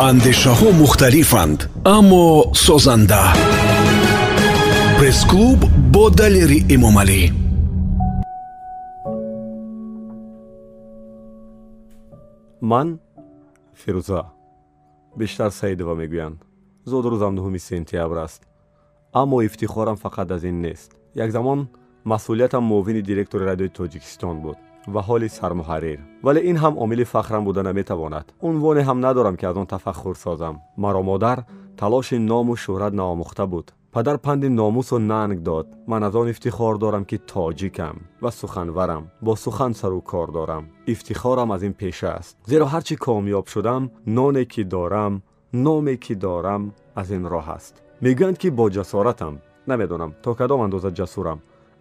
[0.00, 3.22] андешаҳо мухталифанд аммо созанда.
[4.98, 5.60] Пресс-клуб
[5.94, 7.22] бо далери эмомалӣ.
[12.70, 12.88] Ман
[13.80, 14.20] фирӯза
[15.20, 16.38] бештар саидова мегӯянд
[16.90, 18.42] зодрӯзам дуҳуми сентябр аст.
[19.20, 20.90] Аммо ифтихорам фақат аз ин нест.
[21.14, 21.68] Як замон
[22.04, 27.62] масъулиятам муовини директори радиои тоҷикистон буд ва ҳоли сармуҳаррир вале ин ҳам омили фахрам буда
[27.62, 31.38] наметавонад унвоне ҳам надорам ки аз он тафаххур созам маро модар
[31.80, 37.04] талоши ному шӯҳрат наомӯхта буд падар панди номусу нанг дод ман аз он ифтихор дорам
[37.04, 42.66] ки тоҷикам ва суханварам бо сухан сару кор дорам ифтихорам аз ин пеша аст зеро
[42.72, 46.62] ҳар чӣ комёб шудам ноне ки дорам номе ки дорам
[47.00, 49.34] аз ин роҳ аст мегӯянд ки бо ҷасоратам
[49.70, 51.38] намедонам то кадом андоза ҷасурам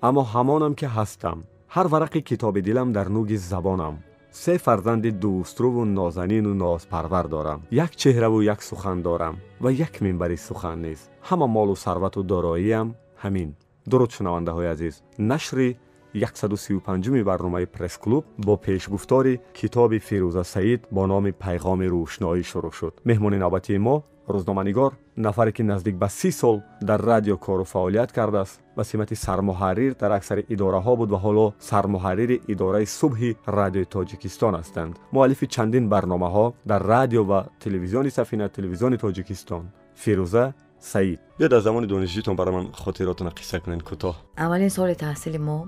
[0.08, 1.38] аммо ҳамонам ки ҳастам
[1.76, 3.96] ҳар варақи китоби дилам дар нуги забонам
[4.32, 10.78] се фарзанди дӯструву нозанину нозпарвар дорам як чеҳраву як сухан дорам ва як минбари сухан
[10.86, 12.88] низ ҳама молу сарвату дороиям
[13.24, 13.50] ҳамин
[13.92, 14.96] дуруд шунавандаҳои азиз
[15.32, 15.78] нашри
[16.14, 23.38] 135 барномаи пресс-клуб бо пешгуфтори китоби фирӯза саид бо номи пайғоми рӯшноӣ шурӯъ шуд меҳмони
[23.44, 23.96] навбатии мо
[24.30, 29.96] рӯзноманигор нафаре ки наздик ба си сол дар радио кору фаъолият кардааст ба симати сармуҳаррир
[30.00, 34.94] дар аксари идораҳо буд ва ҳоло сармуҳаррири идораи субҳи радиои тоҷикистон ҳастанд.
[35.12, 39.64] Муаллифи чандин барномаҳо дар радио ва телевизиони сафина телевизиони тоҷикистон.
[40.02, 40.54] Фирӯза
[40.92, 41.20] саид.
[41.40, 44.16] Биёд аз замони донишҷӯитон барои ман хотиротона қисса кунед кӯтоҳ.
[44.38, 45.60] Аввалин соли таҳсили мо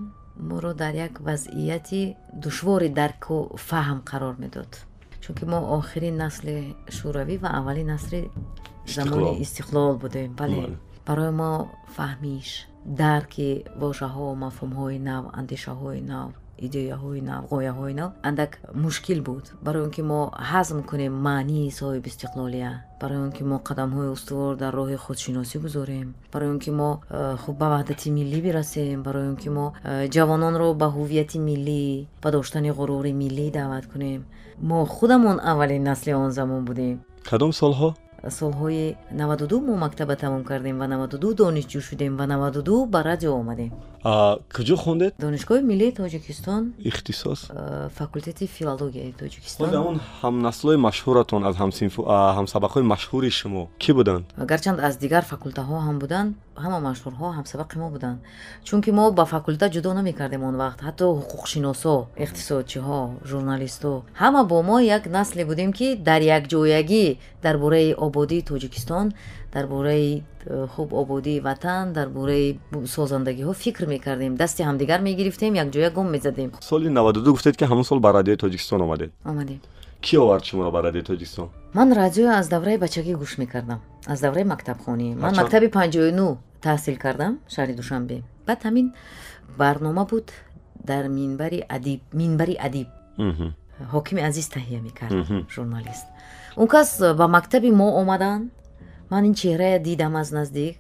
[0.50, 3.36] моро дар як вазъияти душвори дарку
[3.70, 4.72] фаҳм қарор медод
[5.24, 8.22] чунки мо охирин насли шӯравӣ ва аввалин насли
[8.96, 9.94] замони истиқлол.
[10.04, 10.30] будем.
[10.36, 11.52] Бале барои мо
[11.96, 12.50] фаҳмиш
[12.86, 13.50] дарки
[13.82, 16.30] вожаҳо мафҳумҳои нав андешаҳои нав
[16.66, 18.52] идеяҳои нав ғояҳои нав андак
[18.84, 19.46] мушкил буд.
[19.66, 20.22] Барои он ки мо
[20.52, 22.72] ҳазм кунем маънии соҳиби истиқлолия
[23.02, 27.38] барои он ки мо қадамҳои устувор дар роҳи худшиносӣ гузорем барои он ки мо э,
[27.44, 31.84] хуб ба ваҳдати миллӣ бирасем барои он ки мо э, ҷавононро ба ҳувияти миллӣ
[32.24, 34.22] ба доштани ғурури миллӣ даъват кунем
[34.58, 37.02] мо худамон аввалин насли он замон будем.
[37.24, 37.96] Кадом солҳо?
[38.30, 43.72] Солҳои 92 мо мактаба тамом кардем ва 92 донишҷӯ шудем ва 92 ба радио омадем
[44.56, 47.40] куҷо хондед донишгоҳи миллии тоҷикистон ихтисос.
[48.00, 49.68] факултети филологияи тоҷикистон.
[49.90, 51.56] Он ҳамнаслҳои машҳуратон аз
[52.38, 53.64] ҳамсабақҳои машҳури шумо.
[53.84, 54.24] Кӣ буданд?
[54.52, 56.30] Гарчанд аз дигар факултаҳо ҳам буданд
[56.64, 58.20] ҳама машҳурҳо ҳамсабақи мо буданд.
[58.68, 60.80] Чунки мо ба факулта ҷудо намекардем он вақт.
[60.88, 63.00] Ҳатто ҳуқуқшиносо иқтисодчиҳо
[63.32, 63.94] журналистҳо.
[64.22, 67.06] Ҳама бо мо як насле будем ки дар якҷоягӣ
[67.46, 69.06] дар бораи ободии тоҷикистон
[69.54, 75.90] дар бораи э, хуб ободии ватан дар бораи созандагиҳо фикр мекардем дасти ҳамдигар мегирифтем якҷоя
[75.92, 79.60] гом мезадем соли 92 гуфтед ки ҳамон сол ба радиои тоҷикистон омадед омадем
[80.02, 84.44] кӣ овард шуморо ба радиои тоҷикистон ман радио аз давраи бачагӣ гӯш мекардам аз давраи
[84.54, 86.28] мактабхонӣ ман мактаби панҷоину
[86.66, 88.88] таҳсил кардам шаҳри душанбе баъд ҳамин
[89.58, 90.28] барнома буд
[90.90, 92.88] дар минбари адиб минбари адиб
[93.94, 95.14] ҳокими азиз таҳия мекард
[95.56, 96.08] журналист
[96.62, 98.44] он кас ба мактаби мо омаданд
[99.14, 100.78] ман ин чеҳрая дидам аз наздик.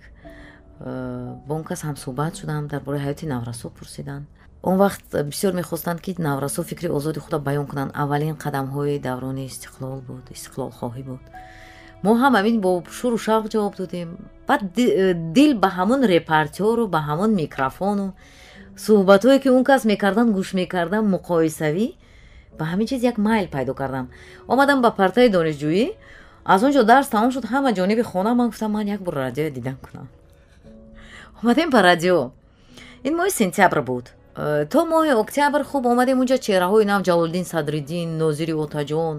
[0.79, 4.25] Э, бо он кас ҳамсӯҳбат шудам дар бораи ҳаёти наврасо пурсиданд
[4.63, 7.91] он вақт бисёр мехостанд ки наврасо фикри озоди худро баён кунанд.
[7.93, 11.23] Аввалин қадамҳои даврони истиқлол буд истиқлолхоҳӣ буд.
[12.03, 14.09] Мо ҳам амин бо шуру шавқ ҷавоб додем.
[14.47, 18.07] Баъд э, дил ба ҳамон репортеру ба ҳамон микрофону
[18.85, 21.87] суҳбатҳое ки он кас мекарданд гӯш мекардам муқоисавӣ
[22.57, 24.05] ба ҳамин чиз як майл пайдо кардам.
[24.51, 25.85] Омадам ба партаи донишҷӯӣ
[26.45, 29.49] аз он ҷо дарс тамом шуд ҳама ҷониби хона ман гуфтам ман як бор радио
[29.49, 30.07] дидан кунам.
[31.41, 32.31] Омадем ба радио.
[33.03, 34.05] Ин моҳи сентябр буд.
[34.35, 39.17] Э, то моҳи октябр хуб омадем унҷо чеҳраҳои нав ҷалолиддин садриддин нозири отаҷон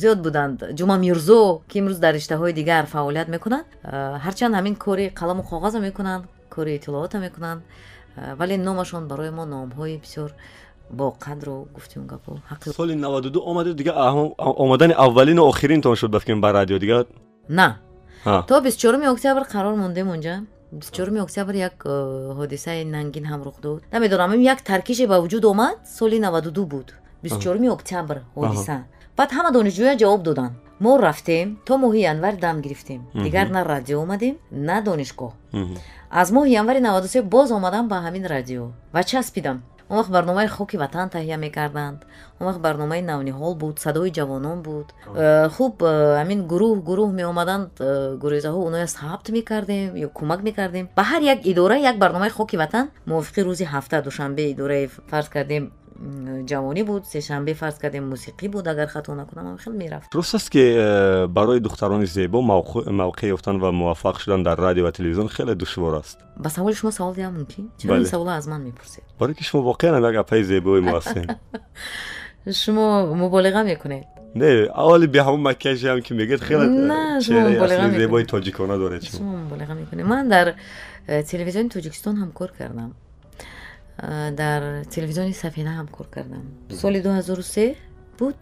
[0.00, 0.58] зиёд буданд.
[0.78, 3.66] Ҷума мирзо ки имрӯз дар риштаҳои дигар фаъолият мекунанд.
[3.84, 7.60] Э, ҳарчанд ҳамин кори қаламу коғаза мекунанд кори иттилоота мекунанд.
[8.16, 10.30] Э, вале номашон барои мо номҳои бисёр
[10.90, 12.38] бо қадру гуфтим гапо
[12.76, 13.94] соли 92 омаде дигар
[14.38, 17.06] омадани аввалину охиринтон шуд ба фикрм ба радио дигар
[17.48, 17.78] на.
[18.24, 20.44] То 24 октябр қарор мондем онҷа.
[20.72, 23.82] 24 октябр як э, ҳодисаи нангин ҳам рух дод.
[23.92, 26.94] Намедонам як таркише ба вуҷуд омад соли 92 буд.
[27.22, 28.84] 24 октябр ҳодиса.
[29.16, 33.00] Баъд ҳама донишҷӯя ҷавоб доданд мо рафтем то моҳи январ дам гирифтем.
[33.14, 35.32] Дигар на радио омадем на донишгоҳ.
[36.10, 38.62] Аз моҳи январи 93 боз омадам ба ҳамин радио.
[38.94, 42.04] Ва часпидам он вақт барномаи хоки ватан таҳия мекарданд.
[42.40, 44.86] Он вақт барномаи навниҳол буд садои ҷавонон буд.
[45.14, 50.88] Э, хуб э, ҳамин гурӯҳ гурӯҳ меомаданд э, гурезаҳо оноя сабт мекардем ё кӯмак мекардем.
[50.96, 55.72] Ба ҳар як идора як барномаи хоки ватан мувофиқи рӯзи ҳафта душанбе идораи фарз кардем
[55.98, 60.50] ҷавонӣ буд сешанбе фарз кардем мусиқӣ буд агар хато накунам ам хел мерафт дуруст аст
[60.50, 65.54] ки э, барои духтарони зебо мавқеъ ёфтан ва муваффақ шудан дар радио ва телевизион хеле
[65.54, 69.34] душвор аст ба саволи шумо савол диҳам мумкин чаро ин саволо аз ман мепурсед барое
[69.34, 71.26] ки шумо воқеан як апаи зебои мо ҳастем
[72.52, 74.04] шумо муболиға мекунед
[74.34, 80.28] не аввали би ҳамон макияжиам ки мегӯед хеле зебои тоҷикона доред шумо муболиға мекунед ман
[80.28, 80.54] дар
[81.08, 83.07] э, телевизиони тоҷикистон ҳам кор кардам э,
[83.98, 86.42] дар телевизиони сафина ҳам кор кардам.
[86.70, 87.76] Соли 2003
[88.18, 88.40] буд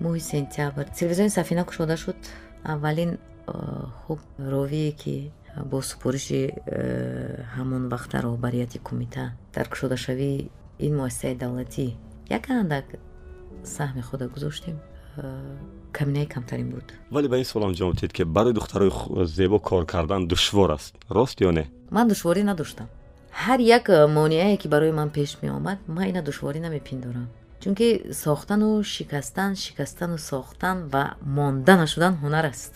[0.00, 0.84] моҳи сентябр.
[0.84, 2.16] Телевизиони сафина кушода шуд.
[2.64, 3.52] Аввалин э,
[4.06, 5.32] хуб ровие ки
[5.64, 6.54] бо супориши
[7.56, 11.94] ҳамон вақта роҳбарияти кумита дар кушодашавии ин муассисаи давлатӣ
[12.28, 12.86] як андак
[13.64, 14.76] саҳми худа гузоштем.
[15.92, 16.86] Каминаи камтарин буд.
[17.10, 18.90] Вале ба ин суолам ҷавоб диҳед ки барои духтарои
[19.26, 20.94] зебо кор кардан душвор аст.
[21.08, 21.64] Рост ё не?
[21.90, 22.88] Ман душворӣ надоштам
[23.32, 27.28] ҳар як монеае ки барои ман пеш меомад ман ина душворӣ намепиндорам
[27.60, 32.72] чунки сохтану шикастан шикастану сохтан ва монда нашудан ҳунар аст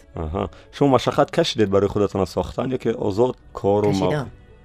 [0.73, 3.93] шумо машаққат кашидед барои худатона сохтан ё ки озод кору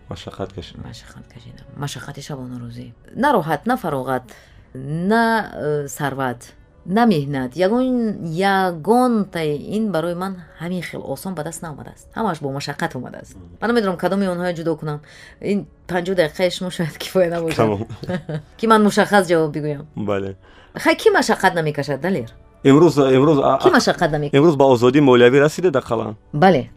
[0.09, 4.25] машаққат кашидам машаққат кашидам машаққати шабонарӯзӣ на роҳат на фароғат
[4.73, 6.58] на э, сарват на меҳнат
[6.89, 12.07] ягон ягонтаи ин барои ман ҳамин хел осон ба даст наомадааст.
[12.15, 13.37] Ҳамаш бо машаққат омадааст.
[13.61, 14.99] Ман намедонам кадоми онҳоя ҷудо кунам.
[15.41, 17.87] Ин панҷоҳ дақиқаи шумо шояд кифоя набошад.
[18.57, 19.85] Ки ман мушаххас ҷавоб бигӯям.
[19.95, 20.35] Бале.
[20.75, 22.33] Хай ки машаққат намекашад далер?
[22.63, 24.39] Имрӯз имрӯз ки машаққат намекашад?
[24.39, 26.71] имрӯз ба озодии молиявӣ расидед ақаллан бале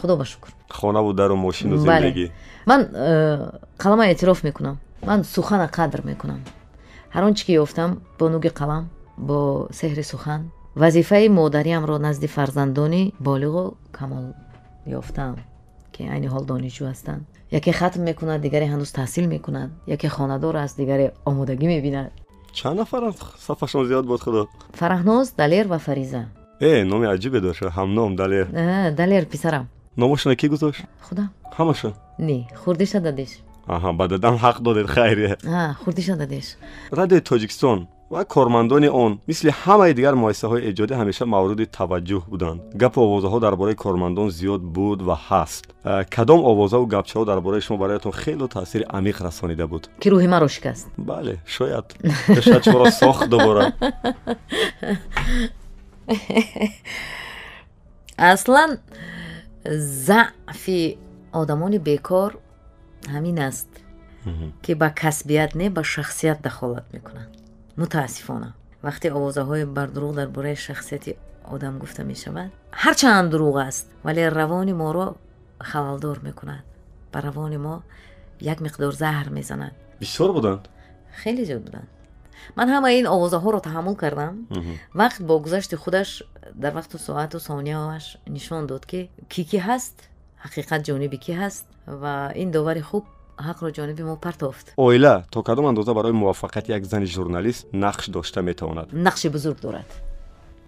[0.00, 0.48] худо ба шукр.
[0.70, 2.30] Хонаву дару мошину зиндагӣ.
[2.66, 4.78] Ман э, қалама эътироф мекунам.
[5.04, 6.40] Ман сухана қадр мекунам.
[7.14, 8.88] Ҳар он чи ки ёфтам бо нуги қалам
[9.18, 14.34] бо сеҳри сухан вазифаи модариамро назди фарзандони болиғу камол
[14.86, 15.36] ёфтам
[15.92, 20.76] ки айни ҳол донишҷӯ ҳастанд яке хатм мекунад дигаре ҳанӯз таҳсил мекунад яке хонадор аст
[20.76, 22.10] дигаре омодагӣ мебинад
[22.52, 23.16] чанд нафаранд
[23.46, 24.48] сафашон зиёд буд худо
[24.80, 26.22] фараҳноз далер ва фариза
[26.60, 28.46] э номи аҷибе дошт ҳамном далер
[29.00, 31.24] далер писарам номошона кӣ гузошт худо
[38.10, 38.24] ҳамашон не хурдиша дадеш аҳа ба дадам ҳақ додед хайре хурдиша дадеш радиои тоҷикистон ва
[38.24, 43.74] кормандони он мисли ҳамаи дигар муассисаҳои эҷодӣ ҳамеша мавруди таваҷҷӯҳ буданд гапу овозаҳо дар бораи
[43.74, 48.84] кормандон зиёд буд ва ҳаст э, кадом овозаву гапчаҳо дар бораи шумо бароятон хело таъсири
[48.98, 51.86] амиқ расонида буд ки рӯҳи маро шикаст бале шояд
[52.44, 53.72] шояд шумо сохт дубора
[58.16, 58.78] аслан
[60.06, 60.98] заъфи
[61.32, 61.78] одамони
[67.78, 70.14] бекор ҳамин аст ки ба касбият не ба шахсият дахолат мекунанд мутаассифона вақте овозаҳои бардурӯғ
[70.14, 75.16] дар бораи шахсияти одам гуфта мешавад ҳарчанд дурӯғ аст вале равони моро
[75.60, 76.64] халалдор мекунад
[77.12, 77.82] ба равони мо
[78.40, 80.68] як миқдор заҳр мезанад бисёр буданд
[81.22, 81.88] хеле зиёд буданд
[82.56, 84.46] ман ҳамаи ин овозаҳоро таҳаммул кардам
[84.94, 86.22] вақт бо гузашти худаш
[86.54, 89.96] дар вақту соату сонияаш нишон дод ки кӣ кӣ ҳаст
[90.44, 93.04] ҳақиқат ҷониби кӣ ҳаст ва ин довари хуб
[93.38, 94.74] ҳақро ҷониби мо партофт.
[94.76, 98.92] Оила то кадом андоза барои муваффақияти як зани журналист нақш дошта метавонад?
[98.92, 99.86] Нақши бузург дорад.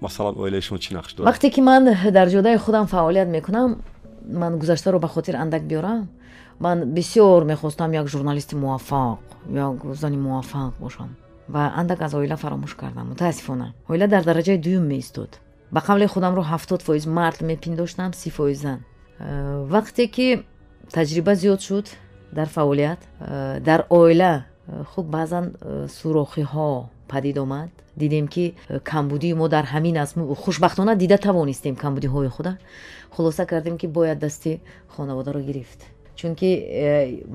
[0.00, 1.34] Масалан оилаи шумо чӣ нақш дорад?
[1.34, 3.82] Вақте ки ман дар ҷодаи худам фаъолият мекунам
[4.26, 6.08] ман гузаштаро ба хотир андак биёрам.
[6.58, 9.18] Ман бисёр мехостам як журналисти муваффақ
[9.48, 11.16] як зани муваффақ бошам
[11.48, 13.72] ва андак аз оила фаромӯш кардам мутаассифона.
[13.88, 15.40] Оила дар дараҷаи дуюм меистод.
[15.72, 18.80] Ба қавли худамро ҳафтод фоиз мард мепиндоштам си фоиз зан
[19.18, 20.44] э, вақте ки
[20.92, 21.86] таҷриба зиёд шуд
[22.32, 27.70] дар фаъолият э, дар оила э, хуб баъзан э, сурохиҳо падид омад.
[27.96, 32.58] Дидем ки камбудии мо дар ҳамин аст хушбахтона дида тавонистем камбудиҳои худа.
[33.10, 34.60] Хулоса кардем ки бояд дасти
[34.96, 35.80] хонаводаро гирифт
[36.20, 36.50] чунки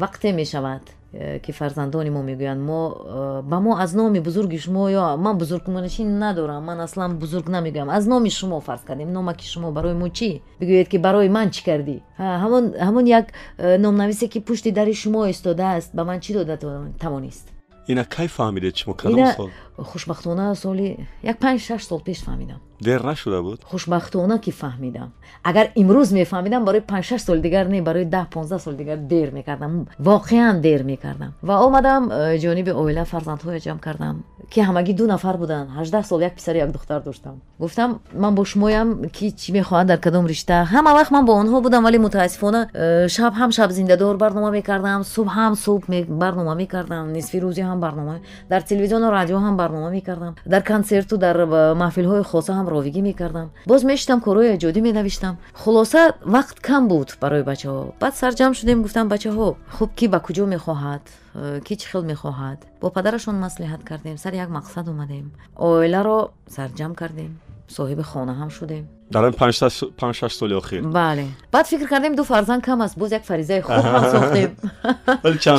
[0.02, 0.86] вақте мешавад
[1.18, 5.38] Э, ки фарзандони мо мегӯянд мо э, ба мо аз номи бузурги шумо ё ман
[5.38, 10.10] бузургмонишин надорам ман аслан бузург намегӯям аз номи шумо фарз кардем номаки шумо барои мо
[10.10, 13.28] чӣ бигӯед ки барои ман чӣ кардӣ ҳамон як
[13.58, 16.58] э, номнависе ки пушти дари шумо истодааст ба ман чӣ дода
[17.00, 17.46] тавонист
[17.88, 23.04] ина кай фаҳмидед шумо кадом сол хушбахтона соли як панҷ шаш сол пеш фаҳмидам дер
[23.04, 25.12] нашуда буд хушбахтона ки фаҳмидам
[25.44, 29.88] агар имрӯз мефаҳмидам барои панҷшаш соли дигар не барои даҳ понздаҳ соли дигар дер мекардам
[30.00, 35.38] воқеан дер мекардам ва омадам э, ҷониби оила фарзандҳоя ҷамъ кардам ки ҳамагӣ ду нафар
[35.38, 37.42] буданд ҳаждаҳ сол як писару як духтар доштам.
[37.60, 40.68] Гуфтам ман бо шумоям ки чӣ мехоҳад дар кадом ришта?
[40.74, 45.30] Ҳама вақт ман бо онҳо будам вале мутаассифона э, шаб ҳам шабзиндадор барнома мекардам субҳ
[45.38, 48.16] ҳам субҳ барнома мекардам нисфи рӯзи ҳам барнома
[48.50, 51.36] дар телевизиону радио ҳам барнома мекардам дар консерту дар
[51.84, 53.48] маҳфилҳои хоса ҳам ровигӣ мекардам.
[53.72, 55.34] Боз мешитам корҳои эҷодӣ менавиштам.
[55.54, 56.02] Хулоса
[56.36, 57.94] вақт кам буд барои бачаҳо.
[58.02, 61.25] Баъд сарҷамъ шудем гуфтам бачаҳо хуб кӣ ба куҷо мехоҳад
[61.66, 62.60] ки чӣ хел мехоҳад?
[62.82, 65.26] Бо падарашон маслиҳат кардем сари як мақсад омадем.
[65.56, 66.20] Оиларо
[66.56, 67.32] сарҷамъ кардем
[67.76, 72.24] соҳиби хона ҳам шудем дар ин панҷ шаш соли охир бале баъд фикр кардем ду
[72.24, 74.52] фарзанд кам аст боз як фаризаи хуб ҳам сохтем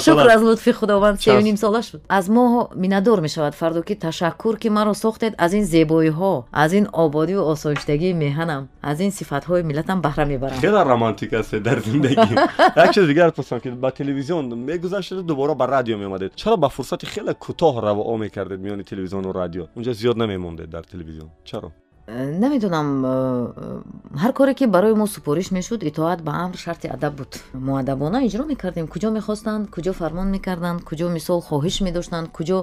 [0.06, 4.68] шукр аз лутфи худованд сеюним сола шуд аз мо миннатдор мешавад фардо ки ташаккур ки
[4.68, 10.24] маро сохтед аз ин зебоиҳо аз ин ободиву осоиштагии меҳанам аз ин сифатҳои миллатам баҳра
[10.26, 12.34] мебарам хеле романтик астед дар зиндагӣ
[12.76, 17.06] як чиз дигар пурсам ки ба телевизион мегузаштед дубора ба радио меомадед чаро ба фурсати
[17.06, 21.70] хеле кӯтоҳ равоо мекардед миёни телевизиону радио унҷа зиёд намемондед дар телевизион чаро
[22.06, 23.80] намедонам э,
[24.14, 27.42] ҳар коре ки барои мо супориш мешуд итоат ба амр шарти адаб буд.
[27.52, 28.86] Муаддабона иҷро мекардем.
[28.86, 29.70] Куҷо мехостанд?
[29.74, 30.84] Куҷо фармон мекарданд?
[30.88, 32.28] Куҷо мисол хоҳиш медоштанд?
[32.36, 32.58] Куҷо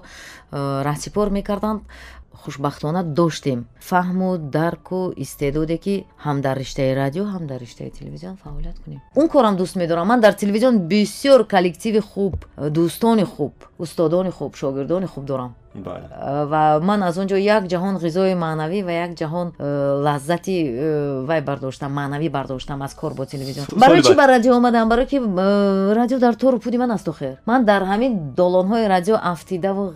[0.52, 1.82] э, раҳсипор мекарданд
[2.42, 3.66] хушбахтона доштем.
[3.90, 9.02] Фаҳму дарку истеъдоде ки ҳам дар риштаи радио ҳам дар риштаи телевизион фаъолият кунем.
[9.16, 10.08] Он корам дӯст медорам.
[10.08, 15.56] Ман дар телевизион бисёр коллективи хуб дӯстони хуб устодони хуб шогирдони хуб дорам.
[15.76, 21.26] Ва ман аз он ҷо як ҷаҳон ғизои маънавӣ ва як ҷаҳон э, лаззати э,
[21.26, 23.66] вай бардоштам маънавӣ бардоштам аз кор бо телевизион.
[23.76, 24.90] Барои чӣ ба радио омадам?
[24.90, 27.38] Барое ки э, радио дар тору пуди ман аст охер.
[27.46, 29.94] Ман дар ҳамин долонҳои радио афтидаву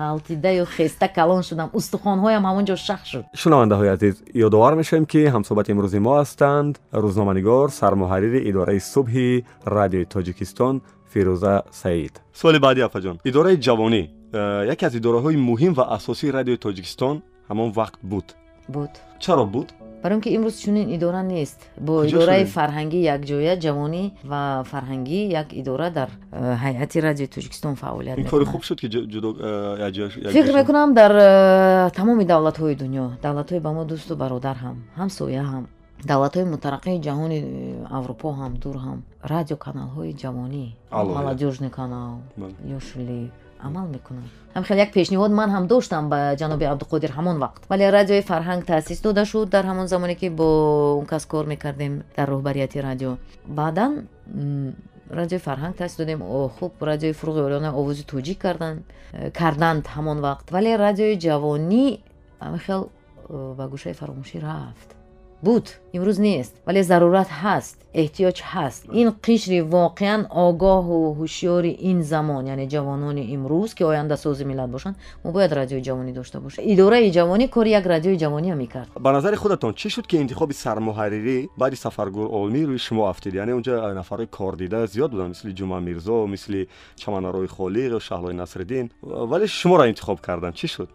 [0.00, 4.14] ғалтидаю хеста калон шудам устухонҳоям ҳамон ҷо шах шуд шунавандаҳои азиз
[4.46, 9.28] ёдовар мешавем ки ҳамсоҳбати имрӯзи мо ҳастанд рӯзноманигор сармуҳаррири идораи субҳи
[9.76, 10.74] радиои тоҷикистон
[11.12, 14.02] фирӯза саид суоли баъди афаҷон идораи ҷавонӣ
[14.34, 17.16] Э, яке аз идораҳои муҳим ва асосии радиои тоҷикистон
[17.50, 18.26] ҳамон вақт буд
[18.74, 19.68] буд чаро буд
[20.04, 21.58] барои он ки имрӯз чунин идора нест.
[21.80, 28.16] Бо идораи фарҳангӣ якҷоя ҷавонӣ ва фарҳангӣ як идора дар э, ҳайати радиои тоҷикистон фаъолият
[28.28, 31.12] кори хуб шуд ки э, фикр мекунам дар
[31.98, 33.06] тамоми давлатҳои дунё.
[33.26, 35.64] Давлатҳои ба мо дӯсту бародар ҳам ҳамсоя ҳам
[36.10, 37.38] давлатҳои мутараққии ҷаҳони
[37.98, 38.98] аврупо ҳам дур ҳам
[39.32, 40.64] радиоканалҳои ҷавонӣ
[41.16, 42.12] молодёжный канал
[42.78, 43.20] ёшли
[43.68, 47.60] амал мекунад ҳамхел як пешниҳод ман ҳам доштам ба ҷаноби абдуқодир ҳамон вақт.
[47.70, 50.46] Вале радиои фарҳанг таъсис дода шуд дар ҳамон замоне ки бо
[51.00, 53.16] он кас кор мекардем дар роҳбарияти радио.
[53.46, 53.92] Баъдан
[55.10, 56.20] радиои фарҳанг таъсис додем
[56.58, 58.74] хуб радиои фуруғи олиёна овози тоҷик кардан
[59.12, 61.86] э, карданд ҳамон вақт вале радиои ҷавонӣ
[62.44, 62.82] ҳамихел
[63.28, 64.93] э, ба гӯшаи фаромӯшӣ рафт
[65.46, 72.42] буд имрӯз нест вале зарурат ҳаст эҳтиёҷ ҳаст ин қишри воқеан огоҳу ҳушёри ин замон
[72.54, 77.46] яъне ҷавонони имрӯз ки ояндасози миллат бошанд мо бояд радиои ҷавонӣ дошта бошем идораи ҷавонӣ
[77.54, 82.26] кори як радиои ҷавониам мекард ба назари худатон чӣ шуд ки интихоби сармуҳаррирӣ баъди сафаргур
[82.38, 86.60] олмӣ рӯи шумо афтид яъне унҷа нафарҳои кордида зиёд буданд мисли ҷумъа мирзо мисли
[87.02, 90.90] чаманарои холиқ ё шаҳлои насриддин вале шуморо интихоб карданд чӣ шуд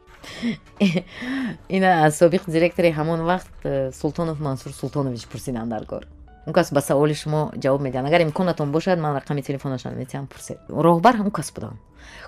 [1.69, 6.03] ина аз собиқ директори ҳамон вақт э, султонов мансур султонович пурсидам дар кор
[6.49, 8.05] он кас ба саволи шумо ҷавоб медиҳад.
[8.07, 10.57] Агар имконатон бошад ман рақами телефонашон метиҳам пурсед.
[10.69, 11.75] Роҳбар ҳам кас будам.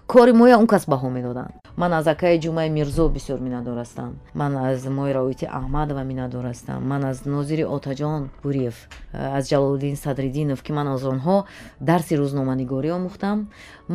[0.07, 1.53] Кори моя он кас баҳо медоданд.
[1.77, 4.11] Ман аз акаи ҷумаи мирзо бисёр миннатдор ҳастам.
[4.33, 6.79] Ман аз мои равоити аҳмадова миннатдор ҳастам.
[6.91, 8.75] Ман аз нозири отаҷон гуриев
[9.13, 11.37] э, аз ҷалолиддин садриддинов ки ман аз онҳо
[11.79, 13.37] дарси рӯзноманигорӣ омӯхтам.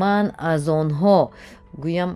[0.02, 1.18] Ман аз онҳо
[1.84, 2.10] гӯям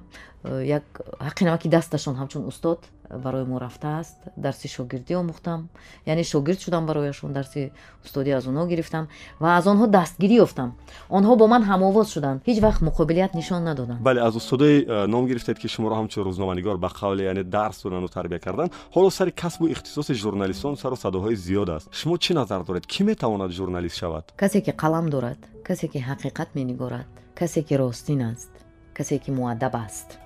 [0.44, 0.84] як
[1.20, 2.80] ҳаққи намаки дасташон ҳамчун устод
[3.24, 5.68] барои мо рафтааст дарси шогирдӣ омӯхтам.
[6.06, 7.72] Яъне шогирд шудам барояшон дарси
[8.04, 9.08] устодӣ аз онҳо гирифтам
[9.40, 10.70] ва аз онҳо дастгирӣ ёфтам.
[11.10, 12.40] Онҳо бо ман ҳамовоз шуданд.
[12.46, 14.00] Ҳеҷ вақт муқобилият нишон надоданд.
[14.00, 18.08] Бале аз устодои э, ном гирифтед ки шуморо ҳамчун рӯзноманигор ба қавле яъне дарс додану
[18.08, 21.88] тарбия кардан ҳоло сари касбу ихтисоси журналистон сару садоҳои зиёд аст.
[21.92, 22.86] Шумо чӣ назар доред?
[22.86, 24.24] Кӣ метавонад журналист шавад?
[24.36, 28.50] Касе ки қалам дорад касе ки ҳақиқат менигорад касе ки ростин аст
[28.94, 30.18] касе ки муаддаб аст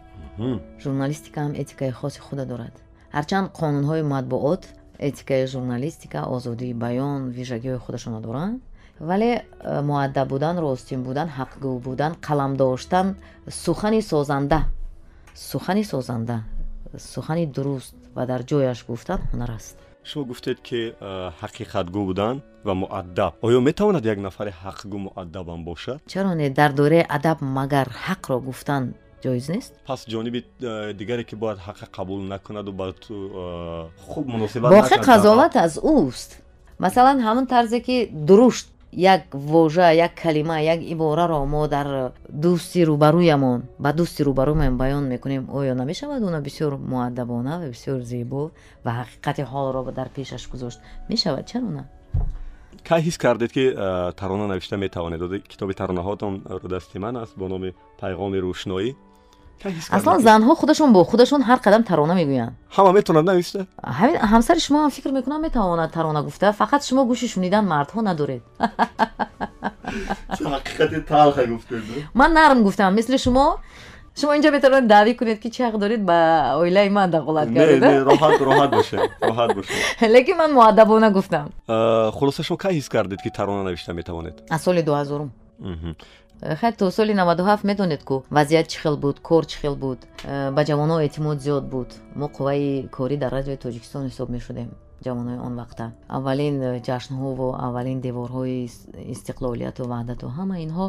[0.85, 2.75] журналистика ҳам этикаи хоси худа дорад.
[3.17, 4.62] Ҳарчанд қонунҳои матбуот
[4.99, 8.61] этикаи журналистика озодии баён вижагиҳои худашонро доранд
[9.00, 13.17] вале э, муаддаб будан ростин будан ҳақгӯ будан қалам доштан
[13.49, 14.64] сухани созанда.
[15.35, 16.43] Сухани созанда.
[16.99, 19.76] Сухани дуруст ва дар ҷояш гуфтан ҳунар аст.
[20.05, 23.33] Шумо гуфтед ки э, ҳақиқатгӯ будан ва муаддаб.
[23.43, 25.99] Оё метавонад як нафари ҳақгӯ муаддабам бошад?
[26.07, 29.73] Чаро не дар дораи адаб магар ҳақро гуфтан ҷоиз нест?
[29.87, 34.99] Пас ҷониби э, дигаре ки бояд ҳаққа қабул накунаду ба ту э, хуб муносибат воқеъ
[35.11, 36.31] қазолат аз ӯст.
[36.78, 37.97] Масалан ҳамон тарзе ки
[38.28, 45.04] дурушт як вожа як калима як ибораро мо дар дӯсти рӯбарӯямон ба дӯсти рӯбарӯмон баён
[45.09, 46.23] мекунем оё намешавад?
[46.23, 48.50] Уна бисёр муаддабона ва бисёр зебо
[48.85, 50.81] ва ҳақиқати ҳолро дар пешаш гузошт.
[51.09, 51.85] Мешавад чаро на?
[52.85, 55.21] Кай ҳис кардед ки э, тарона навишта метавонед?
[55.49, 58.95] Китоби таронаҳотон рӯдасти ман аст бо номи пайғоми рӯшноӣ
[59.90, 63.58] аслан занҳо худашон бо худашон ҳар қадам тарона мегӯянд ҳама метавонад нависта
[64.32, 68.42] ҳамсари шумо ҳам фикр мекунам метавонад тарона гуфта фақат шумо гӯши шунидан мардҳо надоред
[70.54, 71.82] ҳақиқати талха гуфтед
[72.20, 73.46] ман нарм гуфтам мисли шумо
[74.20, 76.18] шумо инҷо метавонед давӣ кунед ки чӣ ҳақ доред ба
[76.62, 79.78] оилаи ман дахолат кардедроҳат бошед роҳат бошед
[80.14, 81.46] лекин ман муаддабона гуфтам
[82.18, 85.30] хулоса шумо кай ҳис кардед ки тарона навишта метавонед аз соли дуҳазорум
[86.41, 89.99] хай то соли наваду ҳафт медонед ку вазъият чӣ хел буд кор чӣ хел буд
[90.57, 91.91] ба ҷавонҳо эътимод зиёд буд.
[92.14, 94.69] Мо қувваи корӣ дар радиои тоҷикистон ҳисоб мешудем
[95.05, 95.85] ҷавонҳои он вақта.
[96.09, 96.55] Аввалин
[96.88, 98.71] ҷашнҳову аввалин деворҳои
[99.14, 100.87] истиқлолияту ваҳдату ҳама инҳо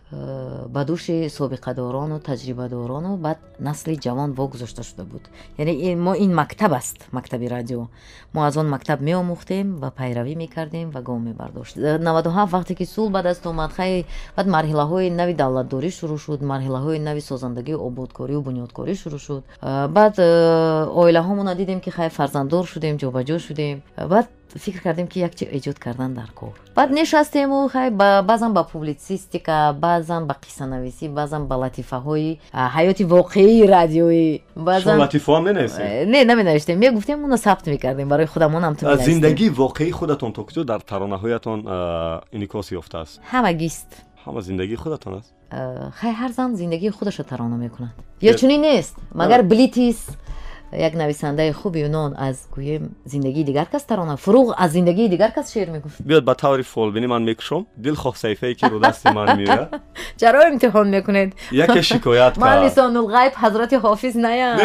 [0.11, 5.23] ба дӯши собиқадорону таҷрибадорону баъд насли ҷавон вогузошта шуда буд.
[5.57, 7.87] Яъне мо ин мактаб аст мактаби радио.
[8.33, 11.77] Мо аз он мактаб меомӯхтем ва пайравӣ мекардем ва гом мебардошт.
[11.77, 16.17] Э, наваду ҳафт вақте ки сул баъд аст омад хай баъд марҳилаҳои нави давлатдорӣ шурӯъ
[16.17, 19.43] шуд марҳилаҳои нави созандагии ободкорию бунёдкорӣ шурӯъ шуд.
[19.61, 20.15] Э, баъд
[21.01, 23.81] оилаҳомона дидем ки хай фарзанддор шудем ҷобаҷо шудем.
[23.97, 26.53] Баъд фикр кардем ки як чи эҷод кардан дар кор.
[26.75, 34.41] Баъд нешастему хай баъзан ба публитсистика баъзан ба қиссанависӣ баъзан ба латифаҳои ҳаёти воқеии радиои
[34.55, 40.81] э, не наменавиштем мегуфтем уно сабт мекардем барои худамонам зиндагии воқеии худатон то куҷо дар
[40.81, 41.59] таронаҳоятон
[42.31, 43.89] инъикос ёфтааст ҳамагист
[44.25, 45.33] ҳама зиндагии худатон аст?
[45.99, 47.91] Хай ҳар зан зиндагии худашро тарона мекунад.
[48.21, 49.99] Ё чунин нест магар блитис
[50.73, 55.51] як нависандаи хуби юнон аз гӯем зиндагии дигар кас тарона фуруғ аз зиндагии дигар кас
[55.51, 59.69] шеър мегуфт биёд ба таври фолбинӣ ман мекушом дилхоҳ саҳифае ки ро дасти ман меояд
[60.19, 64.57] чаро имтиҳон мекунед яке шикоят ман лисонулғайб ҳазрати ҳофиз наям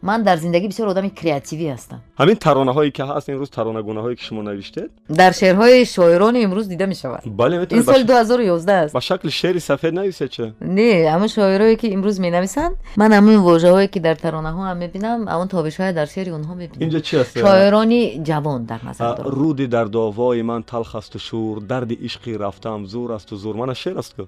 [0.02, 2.90] вале дар дилам ин чизо ҳаст ман дар зиндагӣ бисёр одами креативӣ ҳастам ҳамин таронаҳое
[2.90, 7.22] ки ҳаст имрӯз таронагунаҳое ки шумо навиштед дар шеърҳои шоирони имрӯз дида мешавад
[7.70, 12.20] ин соли 2011 аст ба шакли шеъри сафед нависед чӣ не ҳамн шоирое ки имрӯз
[12.20, 17.00] менависанд ман ҳамин вожаҳое ки дар таронаҳоам мебинам ҳамн табишҳое дар шеъри онҳо мебинам инҷо
[17.00, 21.94] чи аст шоирони ҷавон дар назар дорам руди дар довои ман талх асту шур дарди
[22.08, 24.22] ишқи рафтам зур асту зур мана шеър аст ку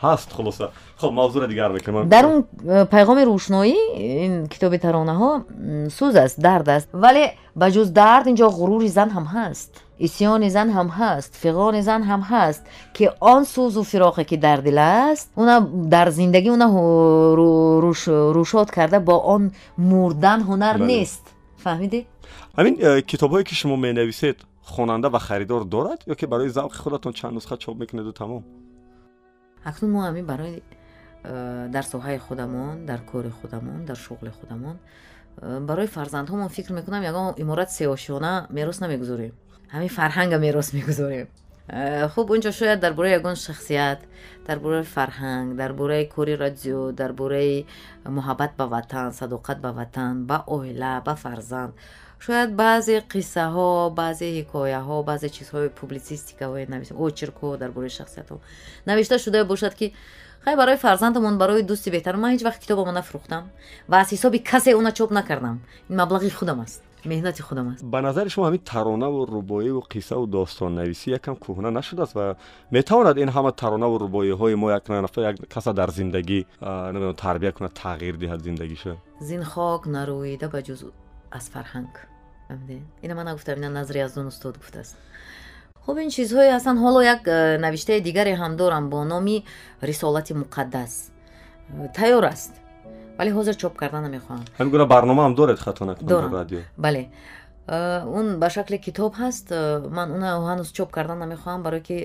[0.00, 3.76] хай бигзор боз чӣ ҳаст хулоса хоб мавзуъ дигар мекунам дар он э, пайғоми рӯшноӣ
[4.26, 5.44] ин китоби таронаҳо
[5.98, 9.70] сӯз аст дард аст вале ба ҷуз дард инҷо ғурури зан ҳам ҳаст
[10.06, 12.62] исьёни зан ҳам ҳаст фиғони зан ҳам ҳаст
[12.96, 15.56] ки он сӯзу фироқе ки дар дил аст уна
[15.94, 16.66] дар зиндагӣ уна
[18.36, 19.42] рӯшод карда бо он
[19.76, 21.24] мурдан ҳунар нест
[21.64, 22.04] фаҳмидед
[22.58, 24.36] ҳамин э, китобҳое ки шумо менависед
[24.72, 28.42] хонанда ва харидор дорад ё ки барои завқи худатон чанд нусха чоп мекунеду тамом
[29.64, 30.62] акнун мо ҳамин барои
[31.24, 34.76] э, дар соҳаи худамон дар кори худамон дар шуғли худамон.
[35.42, 39.32] Э, барои фарзандҳомон фикр мекунам ягон иморат сеошиёна мерос намегузорем.
[39.72, 41.28] Ҳамин фарҳанга мерос мегузорем.
[41.68, 44.00] Э, хуб унҷо шояд дар бораи ягон шахсият
[44.46, 47.66] дар бораи фарҳанг дар бораи кори радио дар бораи
[48.16, 51.72] муҳаббат ба ватан садоқат ба ватан ба оила ба фарзанд
[52.24, 53.68] шояд баъзе қиссаҳо
[54.00, 56.66] баъзе ҳикояҳо баъзе чизҳои публицистикаҳое
[57.06, 58.36] очеркҳо дар бораи шахсиятҳо.
[58.86, 59.86] Навишта шуда бошад ки
[60.44, 63.44] хай барои фарзандамон барои дӯсти беҳтар ман ҳеҷ вақт китобамо нафурӯхтам
[63.90, 65.56] ва аз ҳисоби касе уна чоп накардам.
[65.90, 67.82] Ин маблағи худам аст меҳнати худам аст.
[67.84, 72.36] Ба назари шумо ҳамин таронаву рубоиву қиссаву достоннависӣ якам кӯҳна нашудааст ва
[72.70, 74.84] метавонад ин ҳама таронаву рубоиҳои мо як
[75.54, 76.40] каса дар зиндагӣ
[77.24, 78.92] тарбия кунад тағйир диҳад зиндагиша.
[79.28, 80.80] Зинхок нарӯида ба ҷуз
[81.38, 82.09] аз фарҳанг
[83.02, 84.96] ина ман нагуфтам ина назри аздон устод гуфтааст.
[85.84, 89.44] Хуб ин чизҳое ҳастанд ҳоло як э, навиштаи дигаре ҳам дорам бо номи
[89.82, 90.92] рисолати муқаддас.
[91.72, 92.52] Э, тайёр аст.
[93.18, 95.96] Вале ҳозир чоп карда намехоҳам ҳамин гуна барномаам доред хатона
[96.40, 96.60] радио.
[96.76, 97.02] Бале
[97.70, 99.50] он э, ба шакли китоб ҳаст.
[99.90, 101.98] Ман уна ҳанӯз чоп карда намехоҳам барое ки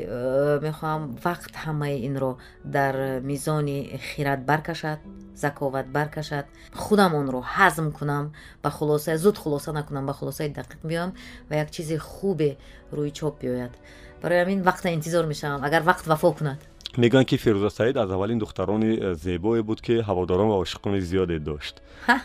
[0.67, 4.99] мехоҳам вақт ҳамаи инро дар мизони хират баркашад
[5.36, 6.45] заковат баркашад.
[6.73, 11.12] Худам онро ҳазм кунам ба хулоса зуд хулоса накунам ба хулосаи дақиқ биёям
[11.49, 12.58] ва як чизи хубе
[12.91, 13.73] рӯи чоп биёяд.
[14.21, 16.60] Барои ҳамин вақта интизор мешавам агар вақт вафо кунад
[16.97, 21.39] мегӯянд ки фирӯза саид аз аввалин духтарони э, зебое буд ки ҳаводорон ва ошиқони зиёде
[21.39, 21.81] дошт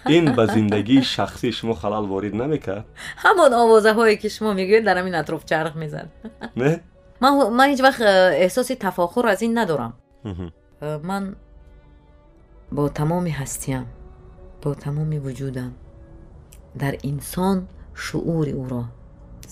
[0.08, 2.84] ин ба зиндагии шахсии шумо халал ворид намекард
[3.24, 6.08] ҳамон овозаҳое ки шумо мегӯед дар ҳамин атроф чарх мезад
[6.56, 6.80] не
[7.20, 9.92] ман ҳеҷ вақт э, эҳсоси тафохур аз ин надорам
[10.80, 11.36] Э, ман
[12.70, 13.86] бо тамоми ҳастиям
[14.62, 15.72] бо тамоми вуҷудам
[16.74, 17.56] дар инсон
[18.04, 18.84] шуури ӯро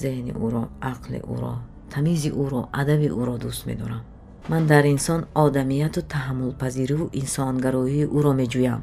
[0.02, 1.54] зеҳни ӯро ақли ӯро
[1.92, 4.02] тамизи ӯро адаби ӯро дӯст медорам
[4.48, 8.82] ман дар инсон одамияту таҳаммулпазириву инсонгароии ӯро меҷӯям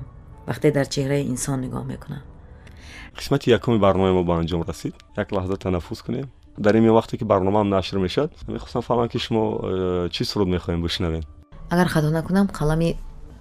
[0.49, 2.23] вақте дар чеҳраи инсон нигоҳ мекунам.
[3.17, 4.95] Қисмати якуми барномаи мо ба анҷом расид.
[5.17, 6.27] Як лаҳза танаффус кунем.
[6.57, 10.81] Дар ин вақте ки барномаам нашр мешавад мехостам фаҳмам ки шумо э, чӣ суруд мехоҳем
[10.81, 11.23] бишнавем
[11.69, 12.95] агар хато накунам қалами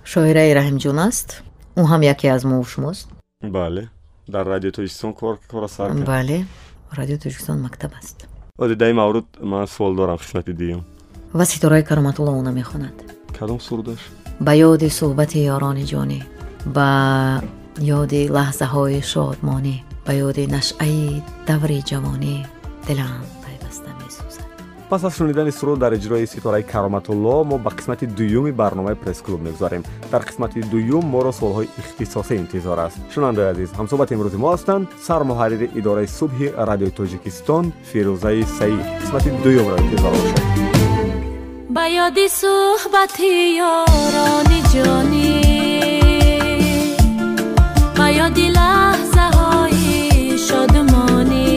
[0.04, 1.28] шоираи раҳимҷон аст.
[1.76, 3.08] Ӯ ҳам яке аз мо шумост
[3.42, 3.88] бале.
[4.28, 6.46] Дар радио тоҷикистон кор кора сар бале.
[6.98, 8.16] Радио тоҷикистон мактаб аст.
[8.58, 10.84] Оди дар ин маврид ман суол дорам қисмати дуюм
[11.34, 12.94] ва ситораи кароматулло она мехонад
[13.38, 13.98] кадом сурудаш
[14.40, 16.20] ба ёди суҳбати ёрони ҷонӣ
[16.76, 16.88] ба
[17.98, 22.36] ёди лаҳзаҳои шодмонӣ ба ёди нашъаи даври ҷавонӣ
[22.86, 24.46] дилам пайваста месӯзад.
[24.90, 29.82] Пас аз шунидани суруд дар иҷрои ситораи кароматулло мо ба қисмати дуюми барномаи пресс-клуб мегузарем
[30.12, 32.98] дар қисмати дуюм моро суолҳои ихтисосӣ интизор аст.
[33.12, 38.80] Шунавандаи азиз ҳамсӯҳбати имрӯзи мо ҳастанд сармуҳаррири идораи субҳи радиои тоҷикистон фирӯзаи саид.
[39.02, 40.73] Қисмати дуюмро интизор бошед
[41.74, 43.32] ба ёди суҳбати
[43.76, 45.34] ёрони ҷонӣ
[47.98, 49.92] ба ёди лаҳзаҳои
[50.46, 51.50] шодмонӣ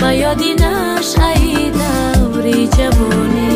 [0.00, 3.52] ба ёди нашъаи даври ҷавонӣ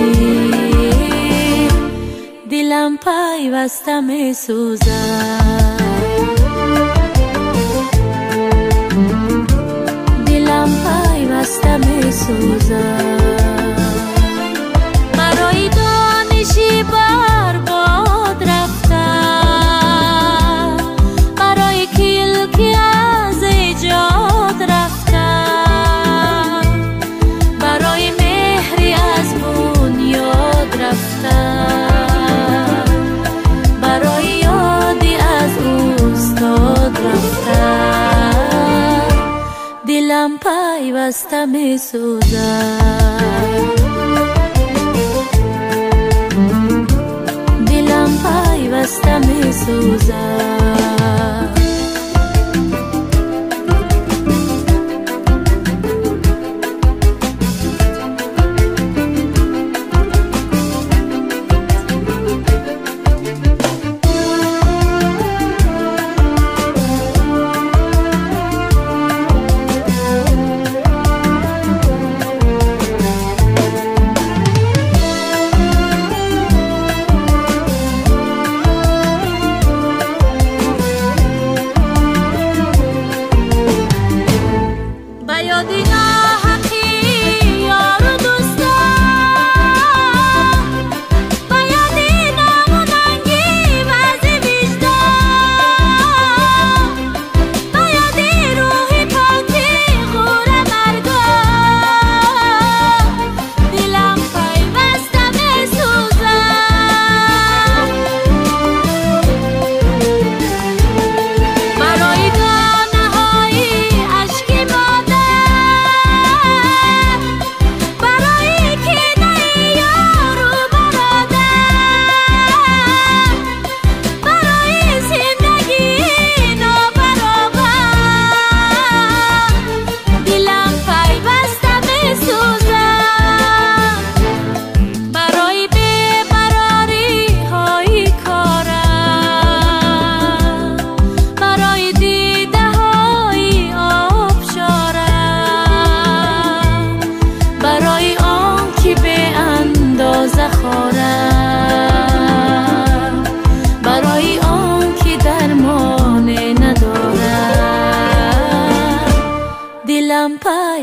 [2.51, 5.39] дилам пайваста месӯзад
[10.27, 10.71] дилам
[40.79, 43.19] пайваста месӯзад
[45.45, 51.58] пайваста месӯзад дилам пайваста месӯзад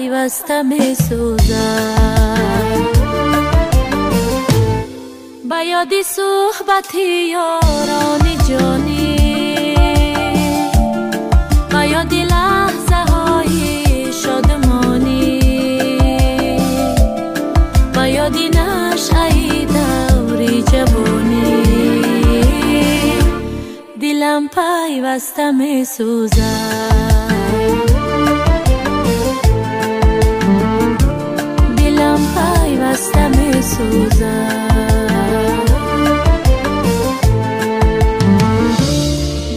[0.06, 1.96] پیوسته می سوزد
[5.50, 6.96] به یاد صحبت
[7.32, 9.76] یاران جانی.
[11.70, 15.40] به یاد لحظه های شادمانی.
[17.94, 21.64] به یاد نشعه دور جوانی.
[24.02, 25.86] دلم پیوسته می
[32.35, 34.71] پیوسته می سوزد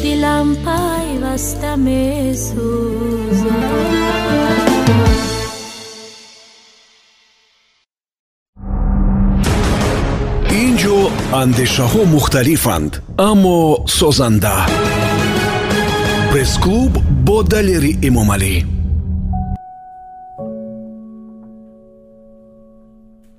[0.03, 2.33] دلم پیوسته می
[11.41, 12.91] андешаҳо мухталифанд
[13.29, 13.59] аммо
[13.99, 14.57] созанда
[16.31, 16.93] пресс-клуб
[17.27, 18.55] бо далери эмомалӣ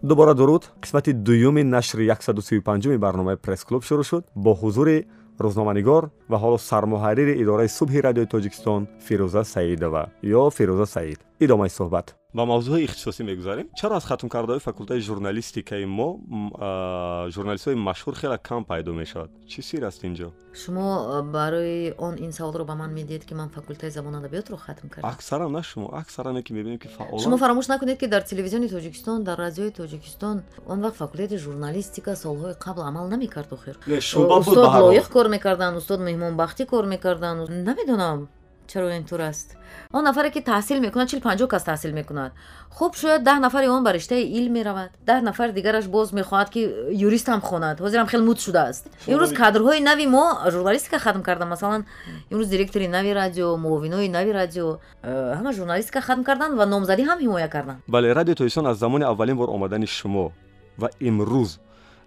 [0.10, 5.06] дубора дуруд қисмати дуюми нашри 135 барномаи пресс-клуб шурӯъ шуд бо ҳузури
[5.44, 12.16] рӯзноманигор ва ҳоло сармуҳаррири идораи субҳи радиои тоҷикистон фирӯза саидова ё фирӯза саид идомаи суҳбат.
[12.34, 16.10] Ба мавзӯи ихтисосӣ мегузарем чаро аз хатмкардаҳои факултаи журналистикаи мо
[17.36, 19.30] журналистҳои машҳур хеле кам пайдо мешавад?
[19.52, 20.30] Чӣ сир аст инҷо?
[20.62, 20.86] Шумо
[21.24, 25.10] барои он ин саволро ба ман медиҳед ки ман факултаи забон адабиётро хатм кардам.
[25.12, 29.24] Аксаран на шумо аксаране ки мебинем ки фаъолан шумо фаромӯш накунед ки дар телевизиони тоҷикистон
[29.24, 33.76] дар радиои тоҷикистон он вақт факултати журналистика солҳои қабл амал намекард охир.
[33.88, 38.20] Устод лоиқ кор мекарданд устод меҳмонбахтӣ кор мекарданд намедонам
[38.72, 39.56] чаро ин тур аст?
[39.94, 42.32] Он нафаре ки таҳсил мекунад чил панҷоҳ кас таҳсил мекунад.
[42.70, 44.92] Хуб шояд даҳ нафари он ба риштаи илм меравад.
[45.08, 46.62] Даҳ нафари дигараш боз мехоҳад ки
[47.08, 47.80] юристам хонад.
[47.80, 48.86] Ҳозирам хеле муд шудааст.
[49.08, 51.46] Имрӯз кадрҳои нави мо журналистика хатм карда.
[51.46, 51.86] Масалан
[52.32, 54.78] имрӯз директори нави радио муовинои нави радио.
[55.04, 59.04] Э, ҳама журналистика хатм карданд ва номзадӣ ҳам ҳимоя карданд бале радио тоистон аз замони
[59.04, 60.32] аввалин бор омадани шумо
[60.78, 61.52] ва имрӯз.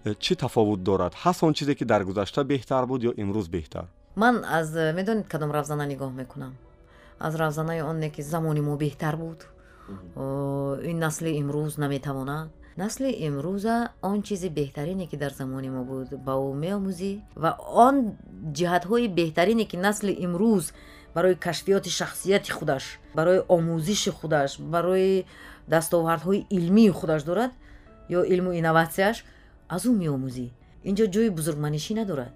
[0.05, 1.13] Э, чӣ тафовут дорад?
[1.23, 5.51] Ҳаст он чизе ки дар гузашта беҳтар буд ё имрӯз беҳтар ман аз медонед кадом
[5.53, 6.55] равзана нигоҳ мекунам.
[7.19, 9.41] Аз равзанаи оне ки замони мо беҳтар буд.
[10.91, 16.33] Ин насли имрӯз наметавонад насли имрӯза он чизи беҳтарине ки дар замони мо буд ба
[16.33, 17.51] ӯ меомӯзӣ ва
[17.87, 17.97] он
[18.57, 20.65] ҷиҳатҳои беҳтарине ки насли имрӯз
[21.15, 25.27] барои кашфиёти шахсияти худаш барои омӯзиши худаш барои
[25.69, 27.53] дастовардҳои илмии худаш дорад
[28.19, 29.17] ё илму инноватсияш
[29.75, 30.47] аз ӯ меомӯзӣ.
[30.89, 32.35] Инҷо ҷои бузургманишӣ надорад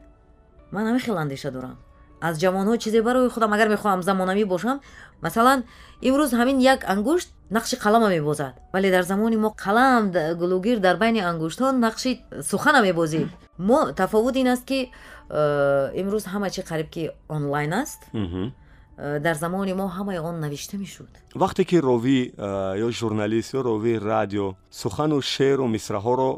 [0.73, 1.77] ман ҳамин хел андеша дорам.
[2.21, 4.81] Аз ҷавонҳо чизе барои худам агар мехоҳам замонавӣ бошам
[5.23, 5.65] масалан
[6.09, 10.03] имрӯз ҳамин як ангушт нақши қалама мебозад вале дар замони мо қалам
[10.41, 12.11] гулугир дар байни ангуштҳо нақши
[12.43, 13.29] сухана мебозид.
[13.59, 14.91] Мо тафовут ин аст ки
[15.31, 20.77] э, имрӯз ҳама чи қариб ки онлайн аст э, дар замони мо ҳамаи он навишта
[20.77, 21.09] мешуд?
[21.35, 26.29] Вақте ки ровӣ э, ё журналист ё ровии радио сухану шеъру мисраҳоро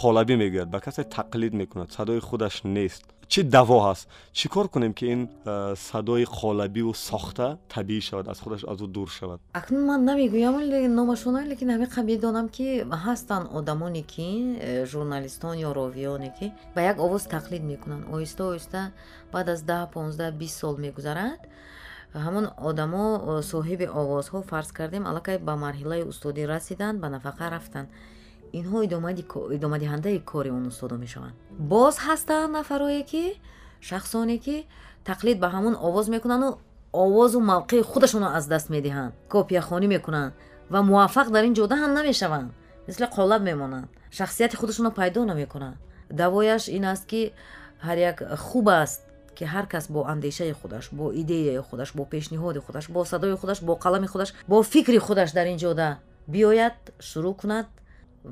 [0.00, 4.04] қолабӣ мегӯяд ба касе тақлид мекунад садои худаш нест чӣ даво ҳаст?
[4.38, 8.86] Чӣ кор кунем ки ин э, садои қолабиву сохта табиӣ шавад аз худаш аз ӯ
[8.86, 9.40] дур шавад?
[9.52, 10.56] Акнун ман намегӯям
[10.98, 12.66] номашона лекин ҳамиқа медонам ки
[13.04, 14.28] ҳастанд одамоне ки
[14.60, 18.04] э, журналистон ё ровиёне ки ба як овоз тақлид мекунанд.
[18.14, 18.80] Оҳиста оҳиста
[19.32, 21.40] баъд аз даҳ понздаҳ бист сол мегузарад.
[22.24, 27.88] Ҳамон одамо э, соҳиби овозҳо фарз кардем аллакай ба марҳилаи устодӣ расиданд ба нафақа рафтанд
[28.58, 28.78] инҳо
[29.56, 31.34] идомадиҳандаи кори он устодо мешаванд.
[31.72, 33.24] Боз ҳастанд нафарое ки
[33.88, 34.56] шахсоне ки
[35.08, 36.48] тақлид ба ҳамон овоз мекунанду
[36.92, 39.12] овозу мавқеи худашонро аз даст медиҳанд.
[39.32, 40.32] Копияхонӣ мекунанд
[40.72, 42.50] ва муваффақ дар ин ҷода ҳам намешаванд.
[42.86, 43.88] Мисли қолаб мемонанд.
[44.10, 45.76] Шахсияти худашонро пайдо намекунанд.
[46.10, 47.32] Давояш ин аст ки
[47.86, 49.00] ҳар як хуб аст
[49.36, 53.58] ки ҳар кас бо андешаи худаш бо идеяи худаш бо пешниҳоди худаш бо садои худаш
[53.62, 55.88] бо қалами худаш бо фикри худаш дар ин ҷода
[56.32, 57.66] биёяд шурӯъ кунад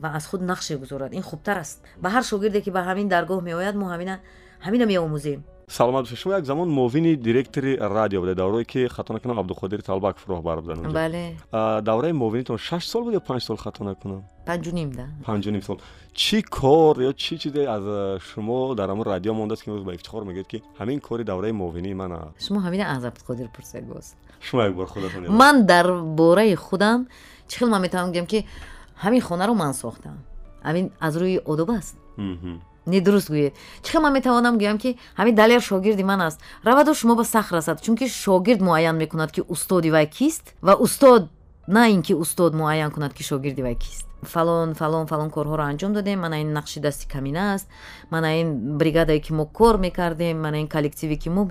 [0.03, 3.41] ва аз худ нақше гузорад ин хубтар аст ба ҳар шогирде ки ба ҳамин даргоҳ
[3.49, 8.89] меояд мо ҳамина меомӯзем саломат бошед шумо як замон муовини директори радио будед даврое ки
[8.89, 11.37] хато накунам абдуқодир талбаков роҳбар буданд бале
[11.83, 15.63] давраи муовинитон шаш сол буд ё панҷ сол хато накунам панҷу ним да панҷу ним
[15.63, 15.79] сол
[16.15, 17.85] чӣ кор ё чӣ чизе аз
[18.29, 21.95] шумо дар ҳамон радио мондааст ки имрӯз ба ифтихор мегӯед ки ҳамин кори давраи муовинии
[21.95, 26.55] ман аст шумо ҳамина аз абдуқодир пурсед боз шумо як бор худатон ман дар бораи
[26.55, 27.09] худам
[27.49, 28.47] чӣ хел ман метавонам гӯям ки
[29.03, 30.17] ҳамин хонаро ман сохтам.
[30.65, 31.97] Ҳамин аз рӯи одоб аст.
[32.87, 33.55] Не дуруст гӯед.
[33.83, 36.41] Чӣ хел ман метавонам гӯям ки ҳамин далер шогирди ман аст?
[36.65, 41.23] Раваду шумо ба сах расад чунки шогирд муайян мекунад ки устоди вай кист ва устод
[41.67, 44.07] на ин ки устод муайян кунад ки шогирди вай кист.
[44.23, 46.21] Фалон фалон фалон корҳоро анҷом додем.
[46.21, 47.69] Мана ин нақши дасти камина аст.
[48.11, 50.43] Мана ин бригадае ки мо кор мекардем.
[50.43, 51.49] Мана ин коллективе ки мо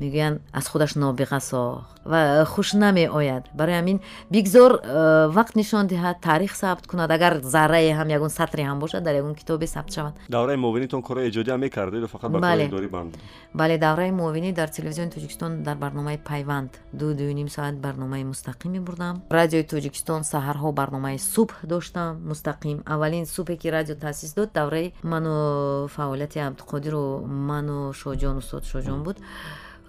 [0.00, 3.44] мегӯянд аз худаш нобиға сохт ва хуш намеояд.
[3.54, 7.10] Барои ҳамин бигзор э, вақт нишон диҳад таърих сабт кунад.
[7.10, 10.14] Агар заррае ҳам ягон сатре ҳам бошад дар ягон китобе сабт шавад.
[10.28, 13.12] Давраи муовинитон корои эҷодӣ ҳам мекардед фақат ба коридорӣ банд?
[13.54, 16.70] Бале давраи муовинӣ дар телевизиони тоҷикистон дар барномаи пайванд.
[16.92, 22.76] Ду дуюним соат барномаи мустақим мебурдам радиои тоҷикистон саҳарҳо барномаи субҳ доштам мустақим.
[22.86, 29.18] Аввалин субҳе ки радио таъсис дод давраи ману фаъолияти абдуқодиру ману шоҷон устод шоҷон буд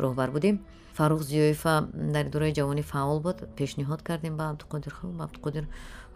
[0.03, 0.55] роҳбар будем.
[0.97, 1.73] Фарух зиёифа
[2.15, 3.37] дар идораи ҷавонӣ фаъол буд.
[3.57, 5.65] Пешниҳод кардем ба абдуқодир хуб абдуқодир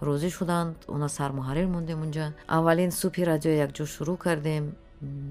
[0.07, 0.75] розӣ шуданд.
[0.95, 2.25] Она сармуҳаррир мондем унҷа.
[2.57, 4.65] Аввалин субҳи радио якҷо шурӯъ кардем.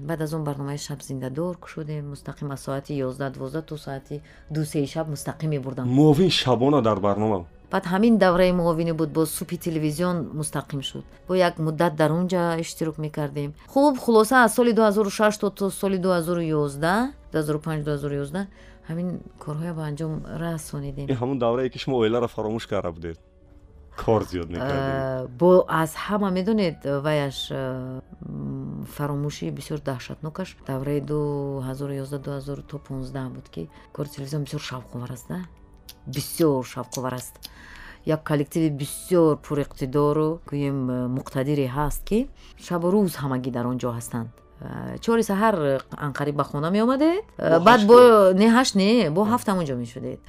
[0.07, 4.21] Баъд аз он барномаи шаб зиндадор кушодем мустақим аз соати ёздаҳ дувоздаҳ то соати
[4.55, 5.87] ду сеи шаб мустақим мебурдам.
[5.87, 11.05] Муовин шабона дар барнома баъд ҳамин давраи муовинӣ буд бо субҳи телевизион мустақим шуд.
[11.27, 13.53] Бо як муддат дар он ҷа иштирок мекардем.
[13.73, 18.47] Хуб хулоса аз соли 2006 то то соли 2011 2005-2011
[18.89, 19.07] ҳамин
[19.43, 23.17] корҳоя ба анҷом расонидем ин ҳамун даврае ки шумо оиларо фаромӯш карда будед.
[24.05, 27.37] Кор зиёд мекардед бо аз ҳама медонед ваяш
[28.95, 30.49] фаромӯшии бисёр даҳшатнокаш.
[30.67, 35.39] Давраи 2011 то 15 буд ки кори телевизион бисёр шавқовар аст да?
[36.05, 37.35] Бисёр шавқовар аст
[38.05, 40.77] як коллективи бисёр пуриқтидору гӯем
[41.17, 42.19] муқтадире ҳаст ки
[42.65, 44.29] шабу рӯз ҳамагӣ дар он ҷо ҳастанд.
[45.01, 45.55] Чори саҳар
[46.07, 47.97] анқариб ба хона меомадед баъд бо
[48.41, 50.19] не ҳашт не бо ҳафт ҳамонҷо мешудед.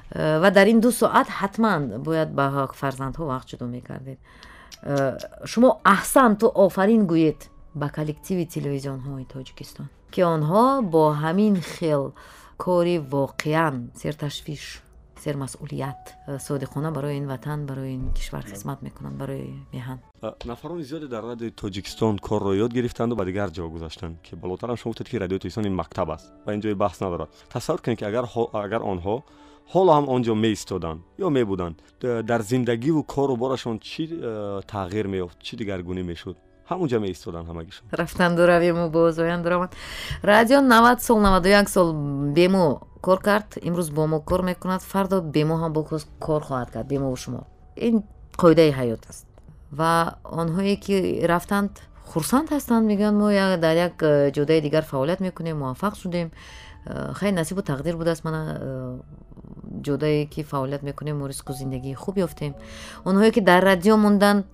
[0.41, 2.45] Ва дар ин ду соат ҳатман бояд ба
[2.81, 4.19] фарзандҳо вақт ҷудо мекардед.
[5.51, 7.39] Шумо аҳсан ту офарин гӯед
[7.81, 12.03] ба коллективи телевизионҳои тоҷикистон ки онҳо бо ҳамин хел
[12.63, 14.63] кори воқеан серташвиш
[15.25, 16.01] сермасъулият
[16.47, 19.99] содиқона барои ин ватан барои ин кишвар хизмат мекунанд барои меҳан
[20.45, 24.91] нафарони зиёде дар радиои тоҷикистон корро ёд гирифтанду ба дигар ҷо гузаштанд ки балотарам шумо
[24.91, 28.05] гуфтед ки радиои тоҷикистон ин мактаб аст ва ин ҷои баҳс надорад тасаввур кунед ки
[28.67, 29.15] агар онҳо
[29.73, 31.75] ҳоло ҳам он ҷо меистоданд ё мебуданд
[32.29, 37.85] дар зиндагиву кору борашон чӣ э, тағйир меёфт чӣ дигаргунӣ мешуд ҳамун ҷа меистоданд ҳамагишон
[37.91, 39.71] рафтанду равиму боз оянд даромад
[40.23, 41.93] радио навад сол наваду як сол
[42.37, 43.49] бемо кор кард.
[43.67, 44.81] Имрӯз бо мо кор мекунад.
[44.81, 45.81] Фардо бемо ҳам бо
[46.25, 47.41] кор хоҳад кард бемову шумо.
[47.87, 48.03] Ин
[48.41, 49.25] қоидаи ҳаёт аст.
[49.71, 50.95] Ва онҳое ки
[51.31, 51.73] рафтанд
[52.11, 53.27] хурсанд ҳастанд мегӯянд мо
[53.65, 53.95] дар як
[54.35, 56.27] ҷодаи дигар фаъолият мекунем муваффақ шудем
[56.85, 58.99] э, хеле насибу тақдир будааст мана э,
[59.81, 62.55] ҷодае ки фаъолият мекунем мо ризқу зиндагии хуб ёфтем
[63.05, 64.45] онҳое ки дар радио монданд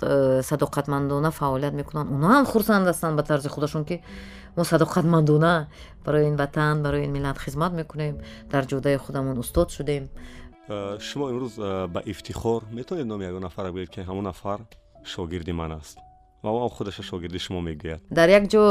[0.49, 4.01] садоқатмандона фаъолият мекунанд онҳоам хурсанд ҳастанд ба тарзи худашон ки
[4.55, 5.67] мо садоқатмандона
[6.05, 8.17] барои ин ватан барои ин миллат хизмат мекунем
[8.51, 10.09] дар ҷодаи худамон устод шудем
[10.99, 11.55] шумо имрӯз
[11.93, 14.59] ба ифтихор метавонед номи ягон нафара гӯед ки ҳамон нафар
[15.03, 15.97] шогирди ман аст
[16.43, 18.63] ва он худаша шогирди шумо мегӯяд дар як ҷо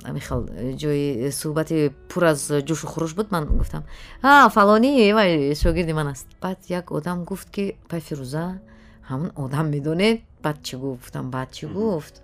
[0.00, 0.48] як амихел
[0.82, 3.84] ҷои суҳбати пур аз ҷӯшу хуруш буд ман гуфтам
[4.22, 8.60] а фалонӣ вай шогирди ман аст баъд як одам гуфт ки пай фирӯза
[9.10, 11.00] ҳамон одам медонед баъд чӣ гуфт?
[11.02, 12.22] Гуфтам баъд чӣ гуфт?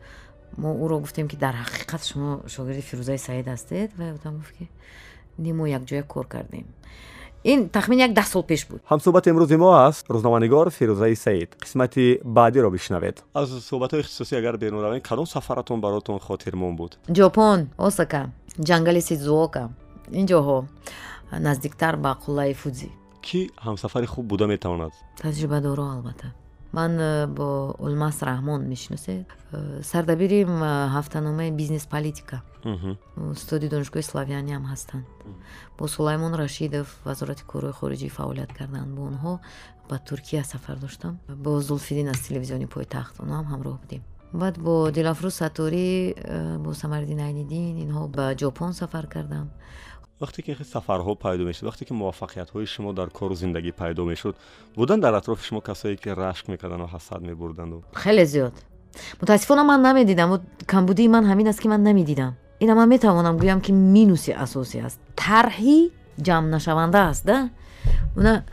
[0.56, 3.88] Мо ӯро гуфтем ки дар ҳақиқат шумо шогирди фирӯзаи саид ҳастед?
[3.98, 4.68] Вай одам гуфт ки
[5.38, 6.66] нимо якҷоя кор кардем
[7.52, 8.80] ин тахмин як даҳ сол пеш буд.
[8.90, 11.50] Ҳамсӯҳбати имрӯзи мо аст рӯзноманигор фирӯзаи саид.
[11.64, 12.04] Қисмати
[12.36, 13.16] баъдиро бишнавед.
[13.40, 16.92] Аз суҳбатҳои ихтисосӣ агар берун равем кадом сафаратон баротон хотирмон буд?
[17.18, 18.22] Ҷопон осака
[18.68, 19.64] ҷангали сидзуока
[20.20, 20.58] ин ҷоҳо
[21.46, 22.90] наздиктар ба қуллаи фудзи.
[23.26, 24.92] Кӣ ҳамсафари хуб буда метавонад?
[25.22, 26.28] Таҷрибадоро албатта
[26.72, 32.42] ман э, бо улмас раҳмон мешиносед э, сардабири ҳафтаномаи бизнес политика.
[33.16, 35.04] Устоди донишгоҳи славяниам ҳастанд.
[35.78, 39.32] Бо сулаймон рашидов вазорати корҳои хориҷӣ фаъолият карданд бо онҳо
[39.88, 41.18] ба туркия сафар доштам.
[41.28, 44.02] Бо зулфидин аз телевизиони пойтахт онҳоам ҳамроҳ будем.
[44.32, 49.46] Баъд бо дилафрӯз сатторӣ э, бо самариддин айниддин инҳо ба ҷопон сафар кардам
[50.20, 54.36] вақте ки сафарҳо пайдо мешуд вақте ки муваффақиятҳои шумо дар кору зиндагӣ пайдо мешуд
[54.76, 58.54] буданд дар атрофи шумо касое ки рашк мекарданду ҳасад мебурданду хеле зиёд
[59.20, 63.72] мутаассифона ман намедидам камбудии ман ҳамин аст ки ман намедидам ина ман метавонам гӯям ки
[63.72, 65.92] минуси асосӣ аст тарҳи
[66.26, 67.50] ҷамънашаванда аст да
[68.16, 68.44] уна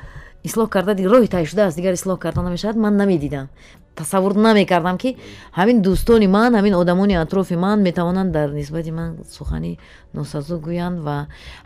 [0.47, 1.75] ислоҳ карда роҳи тай шудааст.
[1.77, 3.47] Дигар ислоҳ карда намешавад ман намедидам.
[3.95, 5.17] Тасаввур намекардам ки
[5.57, 9.79] ҳамин дӯстони ман ҳамин одамони атрофи ман метавонанд дар нисбати ман сухани
[10.13, 11.17] носазу гӯянд ва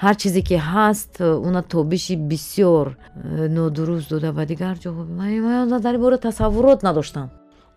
[0.04, 1.14] ҳар чизе ки ҳаст
[1.48, 5.04] уна тобиши бисёр э, нодуруст дода ба дигар ҷоҳо
[5.86, 7.30] дар ин бора тасаввурот надоштам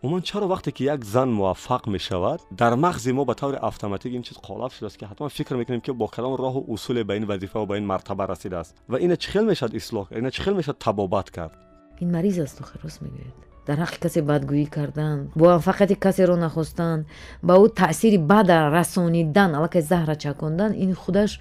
[0.02, 4.22] умуман чаро вақте ки як зан муваффақ мешавад дар мағзи мо ба таври автоматик ин
[4.22, 7.58] чиз қолаб шудааст ки ҳатман фикр мекунем ки бо кадом роҳу усуле ба ин вазифа
[7.60, 10.54] ва ба ин мартаба расидааст ва ина чӣ хел мешавад ислоҳ кард ина чӣ хел
[10.54, 11.52] мешавад табобат кард
[12.00, 13.36] ин мариз аст охир рост мегӯед
[13.66, 17.04] дар ҳаққи касе бадгӯӣ кардан муваффақияти касеро нахостан
[17.42, 21.40] ба ӯ таъсири бада расонидан аллакай заҳра чакондан ин худаш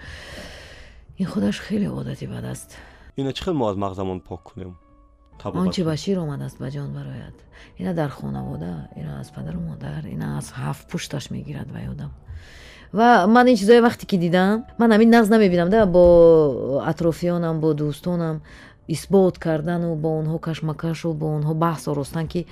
[1.18, 2.70] ин худаш хеле одати бад аст
[3.16, 4.76] ина чӣ хел мо аз мағзамон пок кунем
[5.44, 7.34] он чи ба шир омадааст ба ҷон барояд?
[7.78, 12.12] Ина дар хонавода ина аз падару модар ина аз ҳафт пушташ мегирад вай одам.
[12.94, 17.74] Ва ман ин чизое вақте ки дидам ман ҳамин нағз намебинам да бо атрофиёнам бо
[17.74, 18.42] дӯстонам
[18.88, 22.48] исбот кардану бо онҳо кашмакашу бо онҳо баҳс оростан ки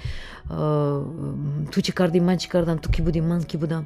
[1.72, 3.86] ту чӣ кардӣ ман чӣ кардам ту кӣ будӣ ман кӣ будам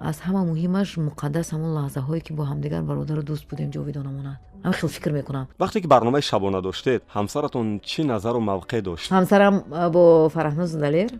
[0.00, 4.74] аз ҳама муҳимаш муқаддас ҳамон лаҳзаҳое ки бо ҳамдигар бародару дӯст будем ҷовидона монад ҳама
[4.80, 9.54] хел фикр мекунам вақте ки барномаи шабона доштед ҳамсаратон чӣ назару мавқеъ дошт ҳамсарам
[9.94, 11.10] бо фараҳнуз далер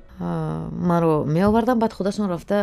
[0.90, 2.56] маро меовардам баъд худашон рафта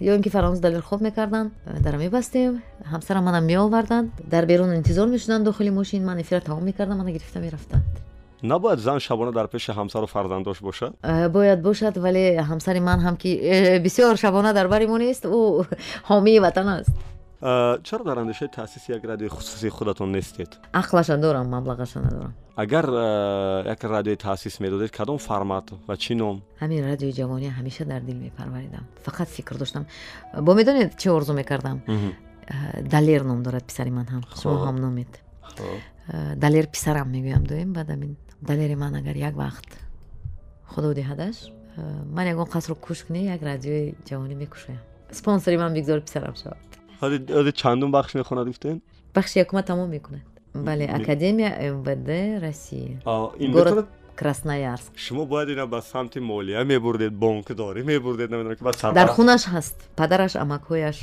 [0.00, 1.50] ё ин ки фараҳнуз далер хоб мекарданд
[1.84, 2.62] дара мебастем
[2.92, 7.38] ҳамсарам манам меоварданд дар берун интизор мешуданд дохили мошин ман эфира тамом мекардам мана гирифта
[7.40, 8.05] мерафтанд
[8.42, 10.94] набояд зан шабона дар пеши ҳамсару фарзандош бошад?
[11.02, 15.24] Э, бояд бошад вале ҳамсари ман ҳам ки э, бисёр шабона дар бари мо нест
[15.24, 15.66] ӯ
[16.10, 16.90] ҳомии ватан аст.
[17.40, 20.58] Э, чаро дар андешаи таъсиси як радиои хусусии худатон нестед?
[20.72, 22.34] Ақлаша дорам маблағаша надорам.
[22.56, 22.86] Агар
[23.66, 26.42] як радиои таъсис медодед кадом формат ва чӣ ном?
[26.60, 28.84] Ҳамин радиои ҷавонӣ ҳамеша дар дил мепарваридам.
[29.06, 29.86] Фақат фикр доштам.
[30.40, 31.82] Бо медонед чӣ орзу мекардам?
[32.80, 34.22] Далер ном дорад писари ман ҳам.
[34.42, 35.08] Шумо ҳам номед.
[36.36, 38.16] Далер писарам мегӯям доим баъд амин
[38.46, 39.70] далери ман агар як вақт
[40.72, 41.36] худо диҳадаш
[41.76, 41.82] э,
[42.16, 44.80] ман ягон қасру кушкни як радиои ҷавонӣ мекушоям
[45.10, 46.58] спонсори ман бигзор писарам шавад
[47.02, 48.80] ҳозе чандум бахш мехонад гуфтен
[49.14, 50.22] бахши якума тамом мекунад
[50.54, 52.08] бале Ми- академия мвд
[52.46, 58.30] россия А, ин город метавонад красноярск шумо бояд ина ба самти молия мебурдед бонкдорӣ мебурдед
[58.30, 60.98] намедонам ки баъд дар сарпараст хунаш ҳаст падараш амакҳояш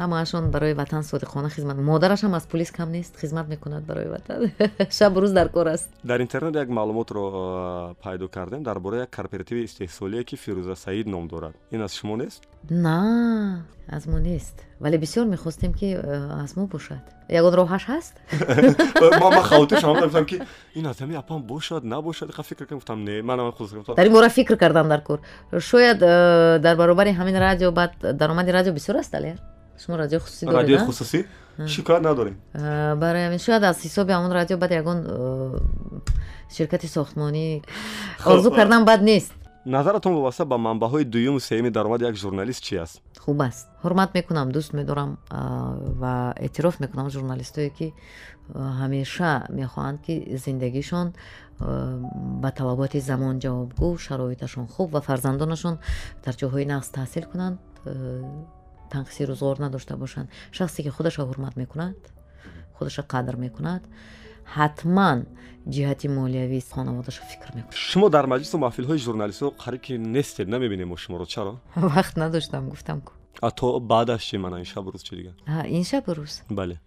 [0.00, 1.76] ҳамаашон барои ватан содиқона хизмат.
[1.76, 4.50] Модараш ҳам аз пулис кам нест хизмат мекунад барои ватан.
[4.98, 5.88] Шабу рӯз дар кор аст.
[6.04, 11.06] Дар интернет як маълумотро а, пайдо кардем дар бораи як кооперативи истеҳсолие ки фирӯза саид
[11.06, 11.54] ном дорад.
[11.70, 12.42] Ин аз шумо нест?
[12.70, 14.66] На аз мо нест.
[14.80, 15.98] Вале бисёр мехостем ки
[16.44, 17.02] аз мо бошад.
[17.28, 18.14] Ягон роҳаш ҳаст?
[19.20, 20.40] Ман хавотир шамода гуфтам ки
[20.74, 22.32] ин аз ҳами апам бошад набошад.
[22.32, 25.20] Ха фикр кардам гуфтам не манам худ дар ин бора фикр кардам дар кор.
[25.58, 29.38] Шояд дар баробари ҳамин радио баъд даромади радио бисёр аст алер
[29.82, 31.20] шумо радиои хусусӣ радиои доред хусусӣ?
[31.66, 32.36] Шикоят надорем.
[32.54, 35.58] Э, барои ҳамин шояд аз ҳисоби ҳамон радио баъд ягон э,
[36.56, 37.62] ширкати сохтмонӣ
[38.26, 39.32] орзу кардан бад нест.
[39.64, 43.02] назаратон вобаста ба манбаъҳои дуюму сеюми даромади як журналист чи аст?
[43.18, 43.68] Хуб аст.
[43.84, 45.18] Ҳурмат мекунам дӯст медорам
[46.00, 47.92] ва эътироф мекунам журналистое ки
[48.54, 50.14] а, ҳамеша мехоҳанд ки
[50.44, 51.12] зиндагишон
[52.42, 55.74] ба талаботи замон ҷавобгӯ шароиташон хуб ва фарзандонашон
[56.24, 57.56] дар ҷойҳои нағз таҳсил кунанд
[58.94, 60.28] танқиси рӯзгор надошта бошанд?
[60.52, 61.96] Шахсе ки худашро ҳурмат мекунад?
[62.76, 63.82] Худашро қадр мекунад?
[64.56, 65.18] Ҳатман
[65.74, 67.74] ҷиҳати молиявии хонаводаша фикр мекунад.
[67.88, 71.26] Шумо дар маҷлису маҳфилҳои журналистҳо қариб ки нестед намебинем мо шуморо.
[71.26, 71.52] Чаро?
[71.76, 73.12] Вақт надоштам гуфтам ку.
[73.56, 76.42] То баъдаш чи мана ин шабу рӯз чи дигар А, ин шабу рӯз?
[76.50, 76.80] Бале.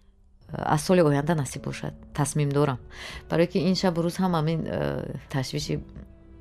[0.52, 1.94] Аз соли оянда насиб бошад.
[2.14, 2.78] Тасмим дорам.
[3.30, 5.80] Барое ки ин шабу рӯз ҳам ҳамин э, ташвиши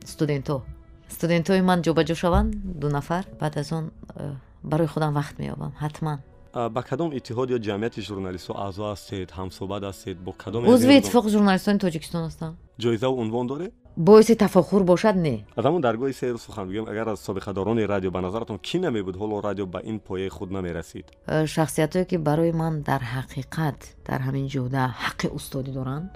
[0.05, 0.61] студентҳо
[1.09, 2.49] студентҳои ман ҷобаҷо шаванд
[2.81, 3.23] ду нафар.
[3.39, 4.33] Баъд аз он э,
[4.71, 6.19] барои худам вақт меёбам ҳатман
[6.55, 11.29] А, ба кадом иттиҳод ё ҷамъияти журналистҳо аъзо ҳастед ҳамсоҳбат ҳастед бо кадом узви иттифоқи
[11.35, 12.51] журналистони тоҷикистон ҳастам
[12.83, 17.19] ҷоизаву унвон доред боиси тафохур бошад не аз ҳамон даргоҳи серу сухан бигӯем агар аз
[17.27, 22.05] собиқадорони радио ба назаратон кӣ намебуд ҳоло радио ба ин пояи худ намерасид Э, шахсиятое
[22.09, 26.11] ки барои ман дар ҳақиқат дар ҳамин ҷода ҳаққи устодӣ доранд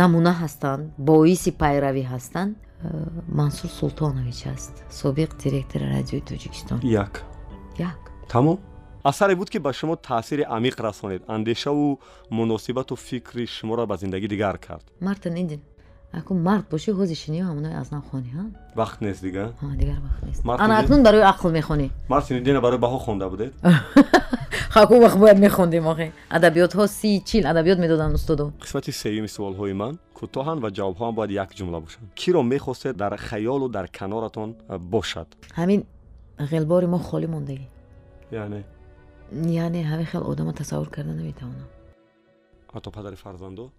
[0.00, 2.88] намуна ҳастанд боиси пайравӣ ҳастанд э,
[3.38, 7.14] мансур султонович аст собиқ директори радиои тоҷикистон як
[7.78, 7.98] як?
[8.28, 8.58] тамом
[9.04, 12.00] асаре буд ки ба шумо таъсири амиқ расонед андешаву
[12.30, 15.60] муносибату фикри шуморо ба зиндагӣ дигар кард мартин идин
[16.12, 18.44] аку мард бошӣ ҳози шинию ҳамонои аз нав хони ҳа
[18.76, 20.84] вақт нест дигар Ҳа, дигар вақт нест Мартин ана Идин?
[20.84, 23.52] акнун барои ақл мехонӣ мартин дина барои баҳо хонда будед
[24.70, 29.98] хаку вақт бояд мехондем охе адабиётҳо си чил адабиёт медоданд устодо қисмати сеюми суолҳои ман
[30.18, 35.28] кӯтоҳанд ва ҷавобҳоам бояд як ҷумла бошанд киро мехостед дар хаёлу дар каноратон а, бошад
[35.56, 35.80] ҳамин
[36.50, 37.66] ғилбори мо холӣ мондагӣ
[38.30, 38.60] яъне.
[39.64, 41.68] Яъне ҳамин хел одама тасаввур карда наметавонам.
[42.74, 43.70] Ҳатто падари фарзандо?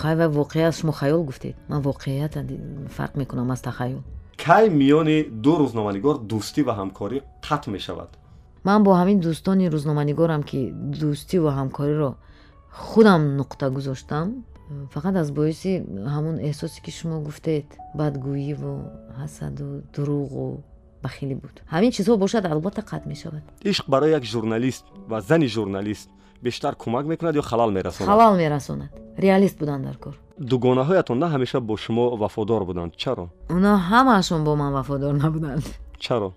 [0.00, 1.56] Хай ва воқеа шумо хаёл гуфтед.
[1.68, 2.34] Ман воқеият
[2.96, 4.02] фарқ мекунам аз тахаюл
[4.46, 8.10] кай миёни ду рӯзноманигор дӯстӣ ва ҳамкорӣ қатъ мешавад?
[8.68, 10.60] Ман бо ҳамин дӯстони рӯзноманигорам ки
[11.00, 12.10] дӯстӣ ва ҳамкориро
[12.86, 14.26] худам нуқта гузоштам
[14.94, 15.72] фақат аз боиси
[16.14, 17.66] ҳамун эҳсосе ки шумо гуфтед.
[17.98, 18.74] Бадгӯиву
[19.20, 20.48] ҳасаду дуруғу
[21.02, 21.56] бахилӣ буд.
[21.72, 23.42] Ҳамин чизҳо бошад албатта қатъ мешавад.
[23.64, 26.08] Ишқ барои як журналист ва зани журналист
[26.42, 28.08] бештар кӯмак мекунад ё халал мерасонад?
[28.10, 28.90] Халал мерасонад.
[29.18, 30.14] Реалист буданд дар кор.
[30.38, 32.92] Дугонаҳоятон на ҳамеша бо шумо вафодор буданд.
[32.96, 33.28] Чаро?
[33.50, 35.64] Оно ҳамаашон бо ман вафодор набуданд.
[35.98, 36.32] Чаро?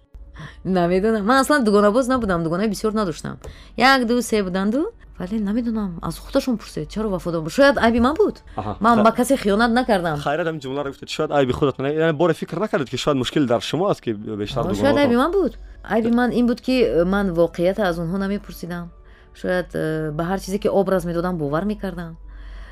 [0.64, 1.26] Намедонам.
[1.26, 2.44] Ман аслан дугонабоз набудам.
[2.44, 3.38] Дугонаи бисёр надоштам.
[3.78, 4.92] Як ду се буданду
[5.24, 8.78] вале намедонам аз худашон пурсед чаро вафодор буд шояд айби ман буд Аҳа.
[8.80, 12.58] ман ба касе хиёнат накардам хайрат ҳамин ҷумларо гуфтед шояд айби худатон яъне боре фикр
[12.58, 15.58] накардед ки шояд мушкил дар шумо аст ки бештар Ҳо, шояд айби дугонаҳо ман буд
[15.84, 18.90] айби ман ин буд ки э, ман воқеият аз онҳо намепурсидам
[19.34, 22.18] шояд э, ба ҳар чизе ки образ медодам бовар мекардам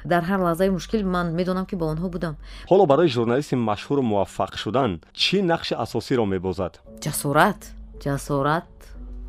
[0.05, 2.35] дар ҳар лаҳзаи мушкил ман медонам ки бо онҳо будам
[2.71, 6.25] ҳоло барои журналисти машҳуру муваффақ шудан чӣ нақши асосиро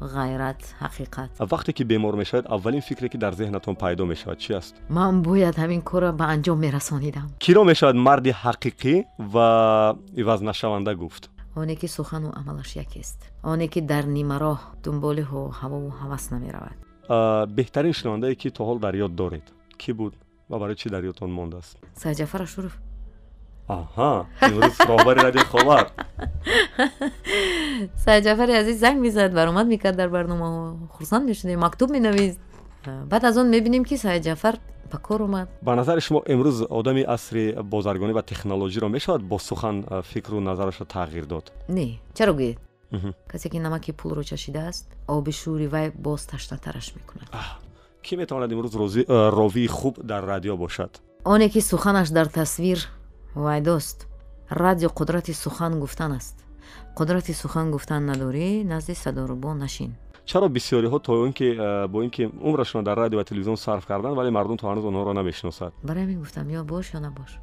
[0.02, 4.06] мебозад ҷасорат ҷасорат ғайрат ҳақиқат вақте ки бемор мешавед аввалин фикре ки дар зеҳнатон пайдо
[4.06, 9.96] мешавад чи аст ман бояд ҳамин корро ба анҷом мерасонидам киро мешавад марди ҳақиқӣ ва
[10.16, 16.30] ивазнашаванда гуфт оне ки сухану амалаш якест оне ки дар нимароҳ дунболи ҳо ҳавову ҳавас
[16.30, 16.76] намеравад
[17.08, 19.42] А, беҳтарин шунавандае ки то ҳол дар ёд доред
[19.78, 20.14] кӣ буд
[20.48, 22.72] ва барои чӣ дар ёдтон мондааст сайҷафар ашуров
[23.68, 25.86] аҳа имрӯз роҳбари радиои ховар
[28.04, 32.38] саидҷафари азиз занг мезад баромад мекард дар барномаҳо хурсанд мешудем мактуб менавист.
[33.06, 34.54] Баъд аз он мебинем ки саидҷафар
[34.92, 35.48] ба кор омад.
[35.62, 41.26] Ба назари шумо имрӯз одами асри бозаргонӣ ва технологиро мешавад бо сухан фикру назарашро тағйир
[41.26, 41.52] дод?
[41.68, 42.58] Не чаро гӯед?
[43.28, 47.28] Касе ки намаки пулро чашидааст оби шӯри вай боз таштатараш мекунад.
[48.02, 48.74] Кӣ метавонад имрӯз
[49.08, 51.00] ровии хуб дар радио бошад?
[51.24, 52.88] Оне ки суханаш дар тасвир
[53.34, 54.06] вайдост
[54.50, 56.44] радио қудрати сухан гуфтан аст
[56.96, 59.94] қудрати сухан гуфтан надорӣ назди садорубон нашин
[60.26, 63.86] чаро бисёриҳо то он ки э, бо ин ки умрашона дар радио ва телевизион сарф
[63.86, 67.38] карданд вале мардум то ҳанӯз онҳоро намешиносад барои ҳамин гуфтам ё бош ё набош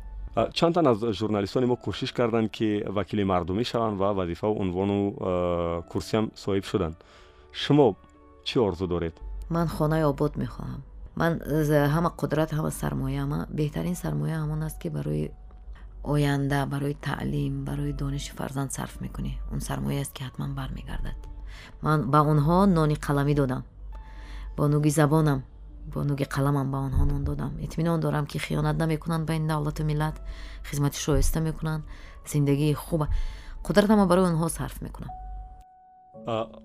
[0.54, 5.82] чанд тан аз журналистони мо кӯшиш карданд ки вакили мардумӣ шаванд ва вазифаву унвону э,
[5.92, 6.96] курсиам соҳиб шуданд
[7.52, 7.96] шумо
[8.44, 9.16] чӣ орзу доред
[9.50, 10.82] ман хонаи обод мехоҳам
[11.16, 11.34] ман
[11.96, 15.32] ҳама қудрат ҳама сармояама беҳтарин сармоя ҳамон аст ки барои
[16.14, 19.34] оянда барои таълим барои дониши фарзанд сарф мекунӣ.
[19.54, 21.20] Он сармояест ки ҳатман бармегардад.
[21.82, 23.64] Ман ба онҳо нони қаламӣ додам.
[24.58, 25.40] Бо нуги забонам
[25.94, 27.52] бо нуги қаламам ба онҳо нон додам.
[27.66, 30.16] Итминон дорам ки хиёнат намекунанд байни давлату миллат
[30.70, 31.84] хизмати шоиста мекунанд
[32.32, 33.08] зиндагии хуба.
[33.66, 35.12] Қудратамро барои онҳо сарф мекунам.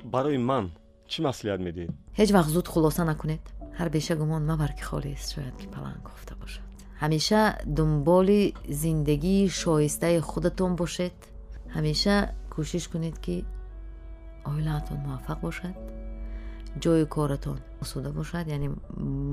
[0.05, 0.64] Барои ман
[1.11, 1.90] чӣ маслиҳат медиҳед?
[2.18, 3.42] Ҳеҷ вақт зуд хулоса накунед.
[3.78, 7.42] Ҳар беша гумон мабар ки холист шояд ки паланг гуфта бошад ҳамеша
[7.76, 8.42] дунболи
[8.82, 11.16] зиндагии шоистаи худатон бошед?
[11.76, 12.16] ҳамеша
[12.53, 13.36] кӯшиш кунед ки
[14.51, 15.74] оилаатон муваффақ бошад?
[16.82, 18.68] ҷои коратон осуда бошад яъне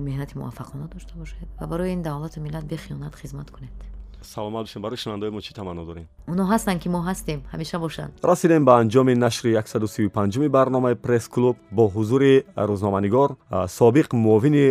[0.07, 3.77] меҳнати муваффақона дошта бошед ва барои ин давлату миллат бехиёнат хизмат кунед
[4.21, 8.11] саломат бошем барои шунавандаои мо чӣ таманно дорем онҳо ҳастанд ки мо ҳастем ҳамеша бошанд
[8.23, 13.29] расидем ба анҷоми нашри 135 барномаи пресс-клуб бо ҳузури рӯзноманигор
[13.79, 14.65] собиқ муовини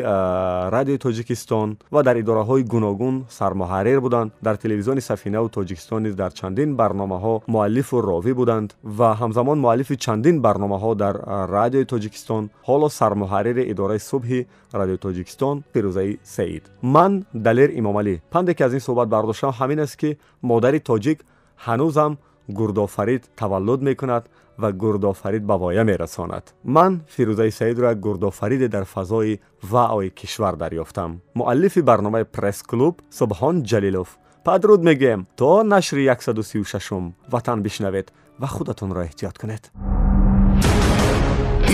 [0.77, 6.77] радиои тоҷикистон ва дар идораҳои гуногун сармуҳаррир буданд дар телевизиони сафинаву тоҷикистон низ дар чандин
[6.81, 11.15] барномаҳо муаллифу ровӣ буданд ва ҳамзамон муаллифи чандин барномаҳо дар
[11.57, 14.41] радиои тоҷикистон ҳоло сармуҳаррири идораи субҳи
[14.81, 17.13] радиои тоҷикистон фирӯзаи саид ман
[17.47, 21.19] далер имомалӣ панде ки аз ин суҳбат бардошт бошам ҳамин аст ки модари тоҷик
[21.67, 22.13] ҳанӯзам
[22.49, 24.25] гурдофарид таваллуд мекунад
[24.59, 26.45] ва гурдофарид ба воя мерасонад.
[26.65, 31.11] Ман фирӯзаи саидро гурдофариде дар фазои ваои кишвар дарёфтам.
[31.35, 34.09] Муаллифи барномаи пресс-клуб субҳон ҷалилов
[34.45, 39.63] падруд мегӯем то нашри 136ум ватан бишнавед ва худатонро эҳтиёт кунед.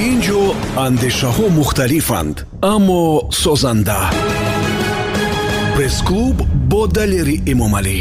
[0.07, 0.41] Ин ҷо
[0.87, 2.37] андешаҳо мухталифанд
[2.75, 3.03] аммо
[3.43, 4.01] созанда
[5.77, 6.37] пресс-клуб
[6.71, 7.99] бо далери эмомалӣ